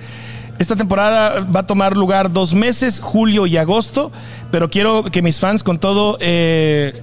[0.62, 4.12] esta temporada va a tomar lugar dos meses, julio y agosto,
[4.52, 6.18] pero quiero que mis fans con todo...
[6.22, 6.94] eh,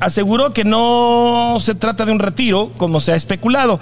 [0.00, 3.80] aseguró que no se trata de un retiro, como se ha especulado.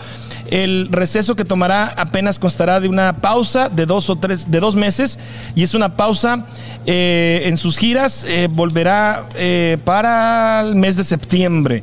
[0.51, 4.77] El receso que tomará apenas constará de una pausa de dos o tres, de dos
[4.77, 5.19] meses,
[5.57, 6.47] y es una pausa
[6.87, 8.25] eh, en sus giras.
[8.29, 11.83] eh, volverá eh, para el mes de septiembre.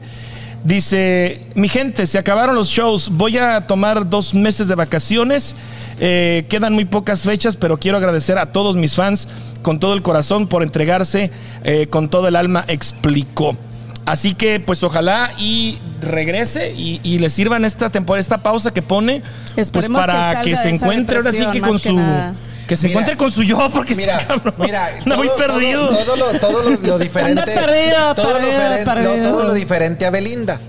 [0.64, 5.56] Dice, mi gente, se acabaron los shows, voy a tomar dos meses de vacaciones.
[6.02, 9.28] Eh, quedan muy pocas fechas, pero quiero agradecer a todos mis fans
[9.62, 11.32] con todo el corazón por entregarse
[11.64, 13.58] eh, con todo el alma, explicó.
[14.06, 18.82] Así que, pues ojalá y regrese y, y le sirvan esta temporada, esta pausa que
[18.82, 19.22] pone,
[19.56, 21.96] pues que para que, se encuentre ahora sí que con que su.
[21.96, 22.34] nada.
[22.70, 24.54] Que se Mira, encuentre con su yo, porque Mira, está cabrón.
[24.60, 25.88] mira, Anda muy todo- perdido.
[25.90, 27.42] Todo, todo lo, todo lo- lo diferente.
[27.42, 29.18] Anda perdido, todo, lo perdido, diferente- perdido.
[29.18, 30.62] lo- todo lo diferente a Belinda.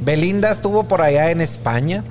[0.00, 2.04] Belinda estuvo por allá en España.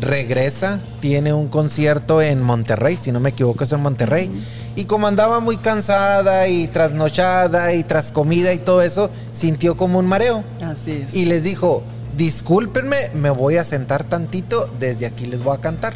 [0.00, 4.30] Regresa, tiene un concierto en Monterrey, si no me equivoco es en Monterrey.
[4.76, 9.98] Y como andaba muy cansada y trasnochada y tras comida y todo eso, sintió como
[9.98, 10.44] un mareo.
[10.62, 11.14] Así es.
[11.14, 11.82] Y les dijo,
[12.16, 15.94] discúlpenme, me voy a sentar tantito, desde aquí les voy a cantar.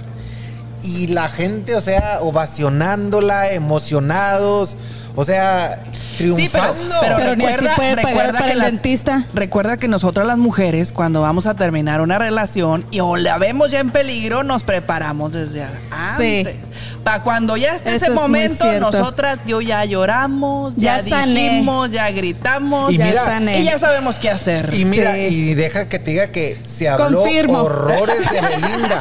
[0.83, 4.77] Y la gente, o sea, ovacionándola, emocionados,
[5.15, 5.81] o sea,
[6.19, 6.95] Sí, pero, triunfando.
[7.01, 9.25] pero, Pero ni así recuerda, puede pagar recuerda para que el las- dentista.
[9.35, 13.71] Recuerda que nosotras las mujeres, cuando vamos a terminar una relación y o la vemos
[13.71, 16.49] ya en peligro, nos preparamos desde antes.
[16.49, 16.57] Sí.
[17.03, 21.91] Para cuando ya esté Eso ese es momento, nosotras yo ya lloramos, ya, Ya dijimos,
[21.91, 23.61] ya gritamos, Y ya mira, sané.
[23.61, 24.73] y ya sabemos qué hacer.
[24.75, 25.21] Y mira, Sí.
[25.21, 27.63] y deja que te diga que se habló Confirmo.
[27.63, 29.01] horrores de Belinda.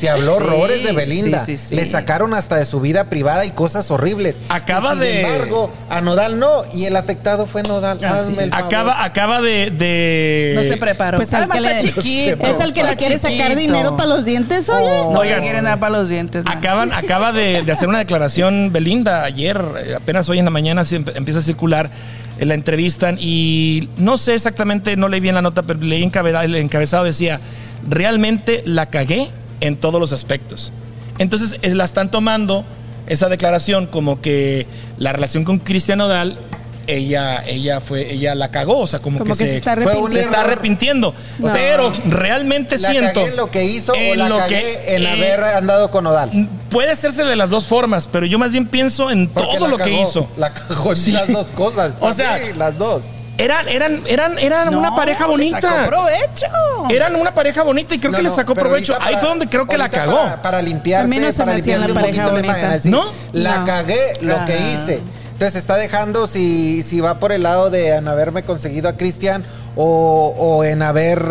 [0.00, 1.44] Se habló Sí, horrores de Belinda.
[1.44, 1.74] sí, sí, sí.
[1.76, 4.36] Le sacaron hasta de su vida privada y cosas horribles.
[4.48, 6.62] Acaba Y sin de- embargo, a Nodal no.
[6.72, 7.98] Y el afectado fue Nodal.
[8.02, 8.66] Así Hazme el favor.
[8.66, 9.70] Acaba, acaba de.
[9.70, 11.18] de- no se preparó.
[11.18, 12.46] Pues al Además, que le- está chiquito.
[12.46, 14.86] Es el que le quiere sacar dinero para los dientes, oye.
[15.12, 15.36] No, Oigan.
[15.38, 16.44] le quieren dar para los dientes.
[16.44, 16.58] man.
[16.58, 20.84] Acaban, acaba de, de hacer una declaración Belinda ayer, eh, apenas hoy en la mañana
[20.84, 21.90] se empieza a circular,
[22.38, 26.44] eh, la entrevistan y no sé exactamente, no leí bien la nota, pero leí encabezado,
[26.44, 27.40] el encabezado decía,
[27.88, 29.30] realmente la cagué
[29.60, 30.72] en todos los aspectos.
[31.18, 32.64] Entonces es- la están tomando
[33.06, 34.66] esa declaración como que
[34.98, 36.38] la relación con Cristian Odal,
[36.86, 40.10] ella, ella fue, ella la cagó, o sea, como, Como que se está Fue un
[40.10, 40.28] se arrepintiendo.
[40.28, 41.14] está arrepintiendo.
[41.38, 41.52] No.
[41.52, 43.20] Pero realmente ¿La siento.
[43.20, 45.90] cagué en lo que hizo o en la lo cagué que- en eh, haber andado
[45.90, 46.48] con Nodal?
[46.70, 49.76] Puede hacerse de las dos formas, pero yo más bien pienso en Porque todo lo
[49.78, 50.28] que hizo.
[50.36, 51.12] La cagó en Sí.
[51.12, 51.92] las dos cosas.
[52.00, 53.04] O sea, Sí, las dos.
[53.40, 55.60] Eran, eran, eran, eran No, una pareja le bonita.
[55.62, 56.46] sacó provecho.
[56.90, 58.94] Eran una pareja bonita y creo No, que le sacó provecho.
[59.00, 60.16] Ahí para- fue donde creo que la cagó.
[60.16, 62.58] Para, para limpiarse, no se para me hacía limpiarse un pareja poquito la bonita.
[62.58, 63.04] imagen, así, ¿No?
[63.32, 63.64] La No.
[63.64, 65.00] cagué lo que hice.
[65.32, 69.42] Entonces está dejando si, si va por el lado de haberme conseguido a Cristian
[69.76, 71.22] o, o en haber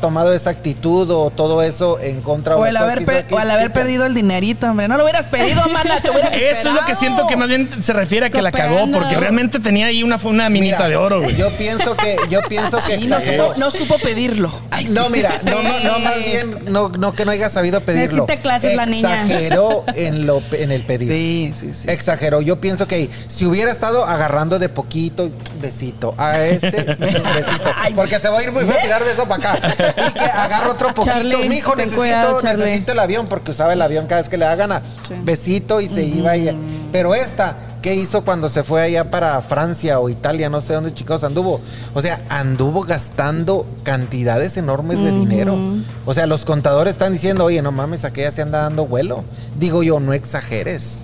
[0.00, 3.50] tomado esa actitud o todo eso en contra O las el haber, hizo o el
[3.50, 3.72] haber Cristian.
[3.72, 4.88] perdido el dinerito, hombre.
[4.88, 6.00] No lo hubieras pedido, mana.
[6.00, 8.52] Te hubieras Eso es lo que siento que más bien se refiere a que la
[8.52, 11.36] cagó, porque realmente tenía ahí una, una minita Mira, de oro, güey.
[11.36, 14.52] Yo pienso que, yo pienso que Y no supo, no supo pedirlo.
[14.70, 14.92] Ay, sí.
[14.92, 18.26] No, mira, no, no, más bien, no, no que no haya sabido pedirlo.
[18.26, 19.22] Necesita clases la niña.
[19.22, 21.08] Exageró en, lo, en el pedir.
[21.08, 21.90] Sí, sí, sí.
[21.90, 22.40] Exageró.
[22.42, 25.30] Yo pienso que si hubiera estado agarrando de poquito,
[25.60, 27.70] besito, a este, besito.
[27.78, 27.94] Ay.
[27.94, 29.74] Porque se va a ir muy feo a tirar beso para acá.
[30.08, 31.14] Y que agarro otro poquito.
[31.14, 34.44] Charlie, Mijo, necesito, cuidado, necesito el avión, porque usaba el avión cada vez que le
[34.44, 34.82] da gana.
[35.06, 35.14] Sí.
[35.22, 36.36] Besito y se iba.
[36.36, 36.56] Y,
[36.92, 40.48] pero esta ¿qué hizo cuando se fue allá para Francia o Italia?
[40.48, 41.60] No sé dónde chicos anduvo.
[41.94, 45.58] O sea, anduvo gastando cantidades enormes de dinero.
[46.04, 49.24] O sea, los contadores están diciendo, oye, no mames, aquella se anda dando vuelo.
[49.58, 51.02] Digo yo, no exageres.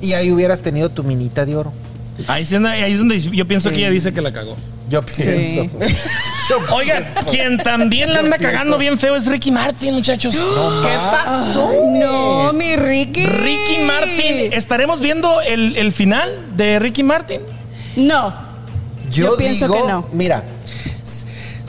[0.00, 1.72] Y ahí hubieras tenido tu minita de oro.
[2.28, 4.56] ahí, ahí es donde yo pienso que ella dice que la cagó.
[4.88, 5.68] Yo pienso.
[6.48, 7.30] Yo Oigan, pienso.
[7.30, 10.34] quien también la anda cagando bien feo es Ricky Martin, muchachos.
[10.82, 11.72] ¿Qué pasó?
[11.88, 13.24] No, mi Ricky.
[13.26, 17.40] Ricky Martin, ¿estaremos viendo el, el final de Ricky Martin?
[17.96, 18.32] No.
[19.10, 20.06] Yo, Yo pienso digo, que no.
[20.12, 20.44] mira,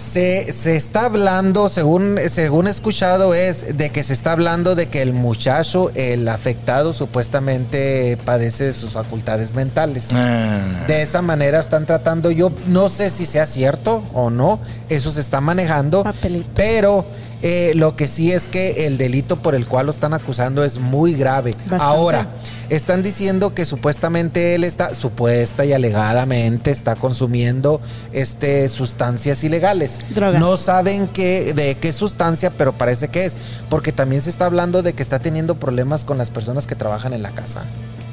[0.08, 4.88] se, se está hablando, según, según he escuchado, es de que se está hablando de
[4.88, 10.10] que el muchacho, el afectado, supuestamente padece de sus facultades mentales.
[10.14, 10.62] Ah.
[10.88, 15.20] De esa manera están tratando, yo no sé si sea cierto o no, eso se
[15.20, 16.50] está manejando, Papelito.
[16.56, 17.06] pero
[17.42, 20.80] eh, lo que sí es que el delito por el cual lo están acusando es
[20.80, 21.52] muy grave.
[21.66, 21.84] Bastante.
[21.86, 22.28] Ahora,
[22.70, 27.80] están diciendo que supuestamente él está, supuesta y alegadamente está consumiendo
[28.12, 30.00] este, sustancias ilegales.
[30.10, 30.40] Drogas.
[30.42, 33.38] No saben qué, de qué sustancia, pero parece que es,
[33.70, 37.14] porque también se está hablando de que está teniendo problemas con las personas que trabajan
[37.14, 37.64] en la casa.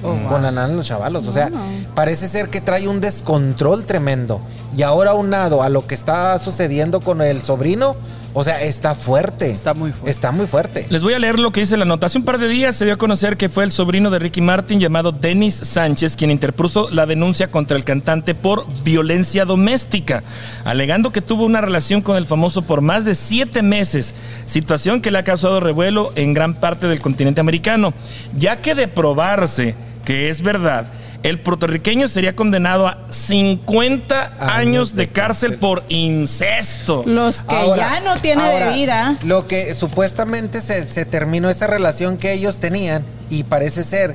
[0.03, 1.27] Con la- los chavalos.
[1.27, 1.51] O sea,
[1.95, 4.39] parece ser que trae un descontrol tremendo.
[4.77, 7.97] Y ahora aunado a lo que está sucediendo con el sobrino,
[8.37, 9.51] o sea, está fuerte.
[9.51, 10.11] Está muy fuerte.
[10.11, 10.87] Está muy fuerte.
[10.91, 12.07] Les voy a leer lo que dice la nota.
[12.07, 14.41] Hace un par de días se dio a conocer que fue el sobrino de Ricky
[14.41, 20.25] Martin llamado Denis Sánchez quien interpuso la denuncia contra el cantante por violencia doméstica,
[20.65, 24.15] alegando que tuvo una relación con el famoso por más de siete meses,
[24.47, 27.95] situación que le ha causado revuelo en gran parte del continente americano,
[28.37, 30.87] ya que de probarse que es verdad,
[31.25, 37.03] el puertorriqueño sería condenado a 50 años, de cárcel, por incesto.
[37.07, 39.17] Los que Ahora- ya no tiene ahora, de vida.
[39.25, 44.15] Lo que supuestamente se, se terminó esa relación que ellos tenían y parece ser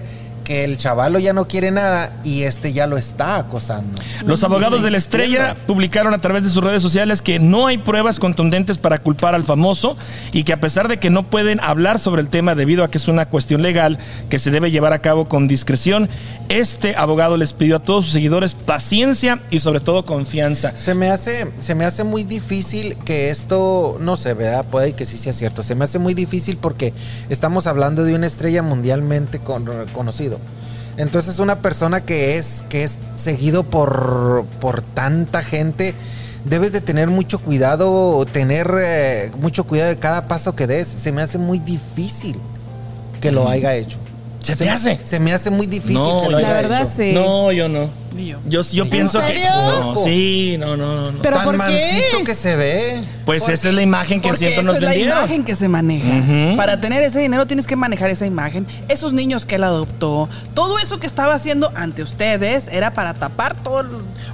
[0.49, 4.01] que el chavalo ya no quiere nada y este ya lo está acosando.
[4.25, 7.77] Los abogados de la estrella publicaron a través de sus redes sociales que no hay
[7.77, 9.95] pruebas contundentes para culpar al famoso
[10.31, 12.97] y que a pesar de que no pueden hablar sobre el tema debido a que
[12.97, 13.99] es una cuestión legal
[14.31, 16.09] que se debe llevar a cabo con discreción,
[16.49, 20.73] este abogado les pidió a todos sus seguidores paciencia y sobre todo confianza.
[20.79, 24.65] Se me hace, se me hace muy difícil que esto, no sé, ¿verdad?
[24.65, 25.61] Puede que sí sea cierto.
[25.61, 26.91] Se me hace muy difícil porque
[27.29, 30.38] estamos hablando de una estrella mundialmente con- conocido.
[30.99, 35.95] Entonces una persona que es, que es seguido por, por tanta gente,
[36.43, 40.89] debes de tener mucho cuidado, tener eh, mucho cuidado de cada paso que des.
[40.89, 42.37] Se me hace muy difícil
[43.21, 43.97] que lo haya hecho.
[44.41, 44.99] ¿Se te hace?
[45.03, 46.91] Se me hace muy difícil No, que lo la haya verdad hecho.
[46.95, 47.11] sí.
[47.13, 47.89] No, yo no.
[48.15, 48.39] Ni yo.
[48.47, 49.39] Yo, yo pienso que...
[49.47, 51.21] No, sí, no, no, no.
[51.21, 52.23] ¿Pero Tan por mansito qué?
[52.23, 53.03] que se ve.
[53.25, 55.67] Pues esa es la imagen que Porque siempre esa nos es la imagen que se
[55.67, 56.07] maneja.
[56.07, 56.55] Ujú.
[56.57, 58.65] Para tener ese dinero tienes que manejar esa imagen.
[58.87, 63.55] Esos niños que él adoptó, todo eso que estaba haciendo ante ustedes era para tapar
[63.61, 63.81] todo.
[63.81, 63.87] el-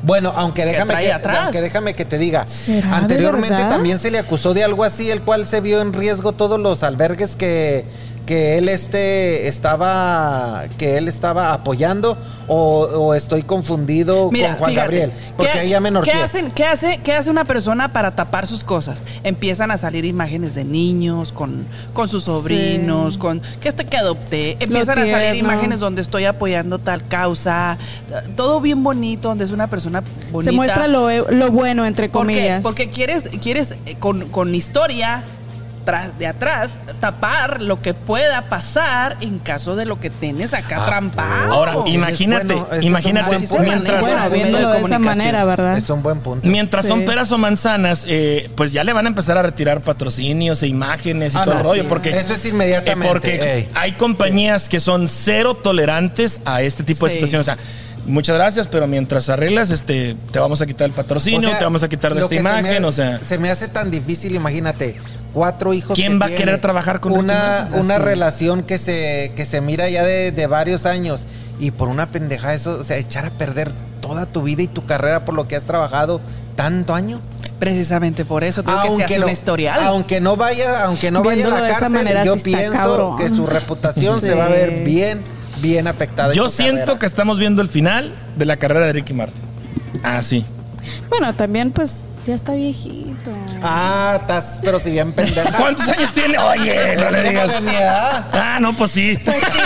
[0.04, 1.38] Bueno, aunque déjame trae que, atrás.
[1.44, 3.70] aunque déjame que te diga, ¿Será de anteriormente verdad?
[3.70, 6.82] también se le acusó de algo así, el cual se vio en riesgo todos los
[6.84, 7.84] albergues que,
[8.26, 12.18] que él este estaba que él estaba apoyando
[12.48, 16.14] o, o estoy confundido con Juan fíjate, Gabriel, porque ¿qué- ahí ya me ¿qué, norteé.
[16.14, 19.02] hacen, qué, hace, ¿Qué hace una persona para tapar sus cosas?
[19.24, 23.20] Empiezan a salir imágenes de niños con, con sus sobrinos, Sí.
[23.20, 24.58] con que esto que adopté.
[24.60, 27.78] Empiezan a salir imágenes donde estoy apoyando tal causa.
[28.36, 30.52] Todo bien bonito, donde es una persona bonita.
[30.52, 32.34] Se muestra lo, lo bueno, entre ¿Por qué?
[32.36, 32.62] comillas.
[32.62, 35.24] Porque quieres, quieres eh, con, con historia
[35.86, 40.80] tras de atrás tapar lo que pueda pasar en caso de lo que tienes acá
[40.82, 41.54] Ah, trampado.
[41.54, 43.60] Ahora, es imagínate, bueno, ese es un imagínate punto.
[43.60, 44.02] mientras...
[44.02, 45.02] Bueno, de viéndolo de esa comunicación.
[45.18, 45.78] manera, ¿verdad?
[45.78, 46.48] Es un buen punto.
[46.48, 50.62] Mientras son peras o manzanas, eh, pues ya le van a empezar a retirar patrocinios
[50.64, 51.82] e imágenes y Ah, todo el rollo.
[51.84, 51.88] sí.
[51.88, 53.70] Porque, Eso es inmediatamente, eh, porque ey.
[53.76, 57.48] hay compañías que son cero tolerantes a este tipo de situaciones.
[57.48, 57.58] O sea,
[58.08, 61.64] muchas gracias, pero mientras arreglas, este, te vamos a quitar el patrocinio, O sea, te
[61.64, 62.84] vamos a quitar de esta me imagen.
[62.84, 64.96] ha- o sea, se me hace tan difícil, imagínate,
[65.36, 65.96] cuatro hijos.
[65.96, 68.08] ¿Quién que va a querer trabajar con una, una Así es.
[68.10, 71.26] relación que se, que se mira ya de, de varios años
[71.60, 73.72] y por una pendeja eso, o sea, echar a perder
[74.02, 76.22] toda tu vida y tu carrera por lo que has trabajado
[76.56, 77.20] tanto año?
[77.60, 79.80] Precisamente por eso tengo que se hace no, un historial.
[79.84, 83.18] aunque no vaya, aunque no vaya a la de esa cárcel, manera, yo pienso cabrón.
[83.18, 84.28] que su reputación Sí.
[84.28, 85.22] se va a ver bien,
[85.62, 86.34] bien afectada.
[86.34, 87.00] yo siento carrera.
[87.00, 89.42] que estamos viendo el final de la carrera de Ricky Martin.
[90.04, 90.46] Ah, sí.
[91.10, 93.15] Bueno, también pues ya está viejito.
[93.62, 95.52] Ah, estás, pero si bien pendeja.
[95.58, 96.38] ¿Cuántos años tiene?
[96.38, 97.52] Oye, no le digas.
[97.52, 98.26] de mi edad.
[98.34, 99.18] Ah, no, pues sí.
[99.24, 99.60] Pues sí.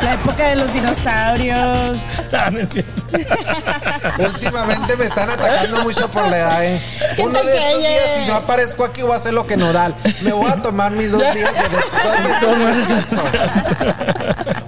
[0.00, 1.98] La época de los dinosaurios.
[2.32, 3.02] Ah, no es cierto.
[4.18, 6.80] Últimamente me están atacando mucho por la edad, ¿eh?
[7.16, 7.78] ¿Qué Uno de calles?
[7.78, 9.94] días, si no aparezco aquí, voy a hacer lo que nodal.
[10.22, 12.48] Me voy a tomar mis dos días de descanso.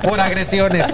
[0.02, 0.86] por agresiones.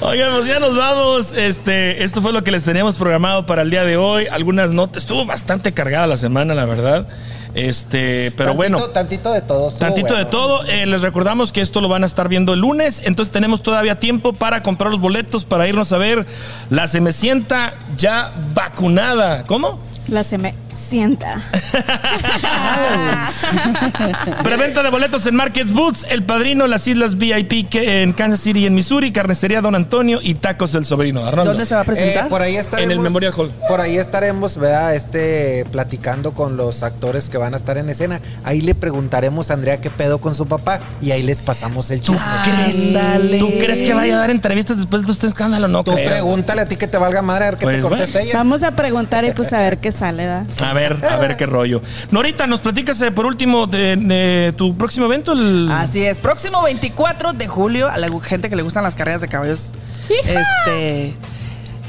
[0.00, 1.32] Oigan, pues ya nos vamos.
[1.32, 4.26] Este, esto fue lo que les teníamos programado para el día de hoy.
[4.48, 5.02] Algunas notas.
[5.02, 7.06] Estuvo bastante cargada la semana, la verdad.
[7.52, 8.82] Este, pero Tantito- bueno.
[8.88, 9.70] Tantito de todo.
[9.72, 10.64] Tantito de todo.
[10.64, 13.02] Eh, les recordamos que esto lo van a estar viendo el lunes.
[13.04, 16.24] Entonces tenemos todavía tiempo para comprar los boletos para irnos a ver
[16.70, 19.44] la Semecienta ya vacunada.
[19.44, 19.80] ¿Cómo?
[20.08, 21.42] La se me sienta.
[24.42, 28.60] Preventa de boletos en Markets Boots, El Padrino, las Islas VIP que en Kansas City
[28.60, 31.26] y en Missouri, Carnicería Don Antonio y Tacos del Sobrino.
[31.26, 31.50] Arnoldo.
[31.52, 32.26] ¿Dónde se va a presentar?
[32.26, 32.90] Eh, por ahí estaremos.
[32.90, 33.52] En el Memorial Hall.
[33.68, 34.94] Por ahí estaremos, ¿verdad?
[34.94, 38.20] Este, platicando con los actores que van a estar en escena.
[38.44, 42.00] Ahí le preguntaremos a Andrea qué pedo con su papá y ahí les pasamos el
[42.00, 42.26] ¿Tú chisme.
[42.44, 43.38] crees, Ándale.
[43.38, 45.68] ¿Tú crees que vaya a dar entrevistas después de este escándalo?
[45.68, 46.08] No Tú creo.
[46.08, 48.32] pregúntale a ti que te valga madre a ver qué Pues, te contesta ella.
[48.34, 50.46] Vamos a preguntar y pues a ver qué sale, ¿da?
[50.62, 51.82] A ver, a ver qué rollo.
[52.10, 55.32] Norita, nos platicas eh, por último de, de tu próximo evento.
[55.32, 55.68] El...
[55.70, 59.28] Así es, próximo 24 de julio, a la gente que le gustan las carreras de
[59.28, 59.72] caballos.
[60.08, 61.14] Este.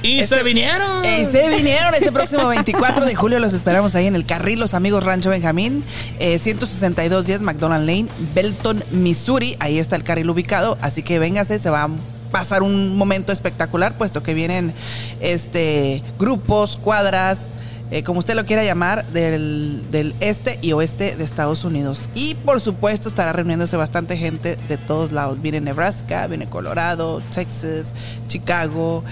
[0.01, 1.03] Y Este- se vinieron.
[1.05, 3.37] Y se vinieron ese próximo 24 de julio.
[3.39, 5.83] Los esperamos ahí en el carril, los amigos Rancho Benjamín,
[6.19, 9.57] eh, 16210 McDonald Lane, Belton, Missouri.
[9.59, 10.77] Ahí está el carril ubicado.
[10.81, 11.89] Así que véngase, se va a
[12.31, 14.73] pasar un momento espectacular, puesto que vienen
[15.19, 17.49] este grupos, cuadras.
[17.91, 22.09] Eh, como usted lo quiera llamar, del, del este y oeste de Estados Unidos.
[22.15, 25.41] Y por supuesto estará reuniéndose bastante gente de todos lados.
[25.41, 27.93] Viene Nebraska, viene Colorado, Texas,
[28.27, 29.03] Chicago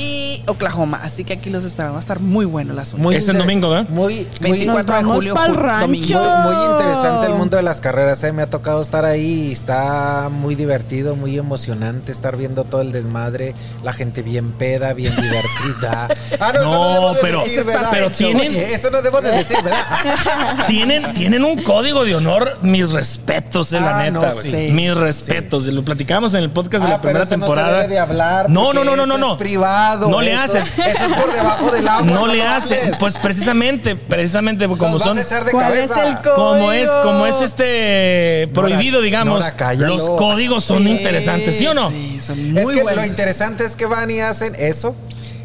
[0.00, 1.00] y Oklahoma.
[1.02, 1.94] Así que aquí los esperamos.
[1.96, 3.10] Va a estar muy bueno el asunto.
[3.12, 3.88] Es el domingo, ¿verdad?
[3.90, 5.34] Muy, muy, 24 de julio,
[5.80, 6.18] domingo.
[6.18, 8.32] Muy, muy interesante el mundo de las carreras, ¿eh?
[8.32, 12.92] me ha tocado estar ahí y está muy divertido, muy emocionante estar viendo todo el
[12.92, 16.08] desmadre, la gente bien peda, bien divertida.
[16.40, 17.44] Ah, No, de pero-
[17.90, 19.84] pero tienen- Oye, eso no debo de decir, ¿verdad?
[20.66, 24.32] Tienen, tienen un código de honor, mis respetos, eh, la Ah, neta.
[24.34, 24.70] no, sí.
[24.72, 25.66] mis respetos.
[25.66, 27.76] Lo platicamos en el podcast de Ah, la pero primera no se temporada.
[27.82, 29.32] debe de hablar, no, no, no, no, no, no.
[29.32, 30.72] es privado, No le eso- haces.
[30.78, 32.96] eso es por debajo del agua, No no le haces.
[32.98, 35.18] Pues precisamente, precisamente como Nos vas son.
[35.18, 35.90] a echar de ¿Cuál es
[36.34, 39.40] Como es, como es este prohibido, digamos.
[39.40, 41.90] Nora, los códigos son Sí, interesantes, ¿sí o no?
[41.90, 43.02] Sí, son Es muy que buenos.
[43.02, 44.94] lo interesante es que van y hacen eso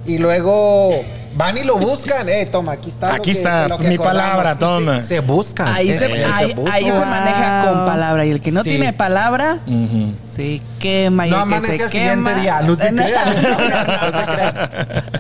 [0.06, 0.92] y luego
[1.36, 2.28] van y lo buscan.
[2.30, 3.10] Eh, toma, aquí está.
[3.10, 4.22] lo Aquí que- está, lo que mi acordamos.
[4.24, 5.00] palabra, Y se- toma.
[5.02, 5.68] Se, buscan.
[5.74, 6.26] Ahí se, Eh,
[6.72, 8.26] ahí, se maneja con palabra.
[8.26, 8.70] Y el que no Sí.
[8.72, 9.60] tiene palabra,
[10.36, 11.28] se quema.
[11.28, 12.62] Y No el que amanece se al siguiente quema- día.
[12.76, 13.26] Se crea.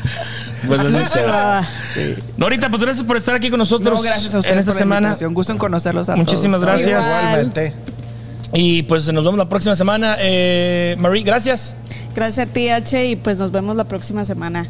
[0.68, 0.80] Pues
[1.28, 1.64] ah,
[1.94, 2.16] Sí.
[2.38, 4.80] Norita, pues gracias por estar aquí con nosotros No, gracias a ustedes en esta por
[4.80, 5.08] semana.
[5.10, 5.34] invitación.
[5.36, 6.82] Gusto en conocerlos a Muchísimas todos.
[6.82, 7.06] gracias.
[7.06, 7.74] Igualmente.
[8.54, 10.16] Y pues nos vemos la próxima semana.
[10.20, 11.76] Eh, Marie, gracias.
[12.16, 14.68] Gracias a ti, H, y pues nos vemos la próxima semana.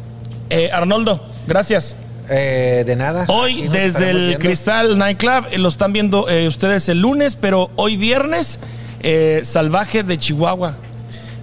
[0.50, 1.96] Eh, Arnoldo, gracias.
[2.28, 3.24] Eh, de nada.
[3.28, 4.38] Hoy desde el viendo.
[4.40, 8.58] Cristal Nightclub eh, lo están viendo eh, ustedes el lunes, pero hoy viernes,
[9.00, 10.74] eh, Salvaje de Chihuahua.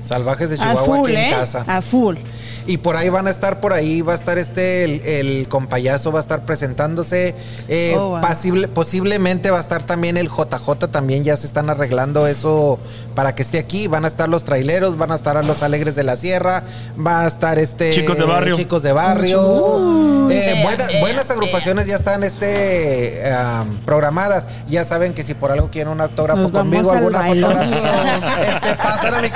[0.02, 1.30] Salvajes de A Chihuahua full, aquí en ¿eh?
[1.32, 1.64] casa.
[1.68, 2.18] A full.
[2.66, 6.12] Y por ahí van a estar, por ahí va a estar este, el, el compayazo
[6.12, 7.36] va a estar presentándose.
[7.68, 8.22] Eh, Oh, wow.
[8.22, 12.80] pasible- posiblemente va a estar también el JJ, también ya se están arreglando eso
[13.16, 13.88] para que esté aquí.
[13.88, 16.64] Van a estar los traileros, van a estar a los Alegres de la Sierra,
[17.06, 17.92] va a estar este...
[17.92, 18.56] Chicos de barrio.
[18.56, 20.30] Chicos de barrio.
[20.32, 24.48] Eh, buena- buenas agrupaciones ya están este, am, programadas.
[24.70, 27.42] Ya saben que si por algo quieren un autógrafo Nos conmigo, al alguna baile.
[27.42, 29.30] fotografía, este, pasan a mi...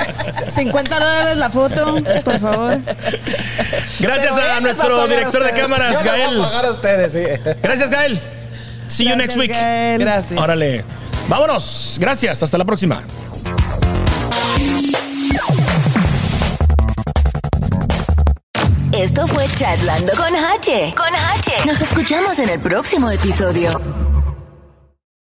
[0.50, 2.78] 50 dólares la foto, por favor.
[4.00, 6.40] Gracias a nuestro director de cámaras, Yo les voy a Gael.
[6.40, 7.52] pagar a ustedes, sí.
[7.62, 8.20] Gracias, Gael.
[8.88, 9.50] See you next week.
[9.50, 10.00] Gael.
[10.00, 10.40] Gracias.
[10.40, 10.84] Órale.
[11.28, 11.96] Vámonos.
[12.00, 12.42] Gracias.
[12.42, 13.02] Hasta la próxima.
[18.92, 20.94] Esto fue Chatlando con H.
[20.96, 21.52] Con H.
[21.66, 24.07] Nos escuchamos en el próximo episodio.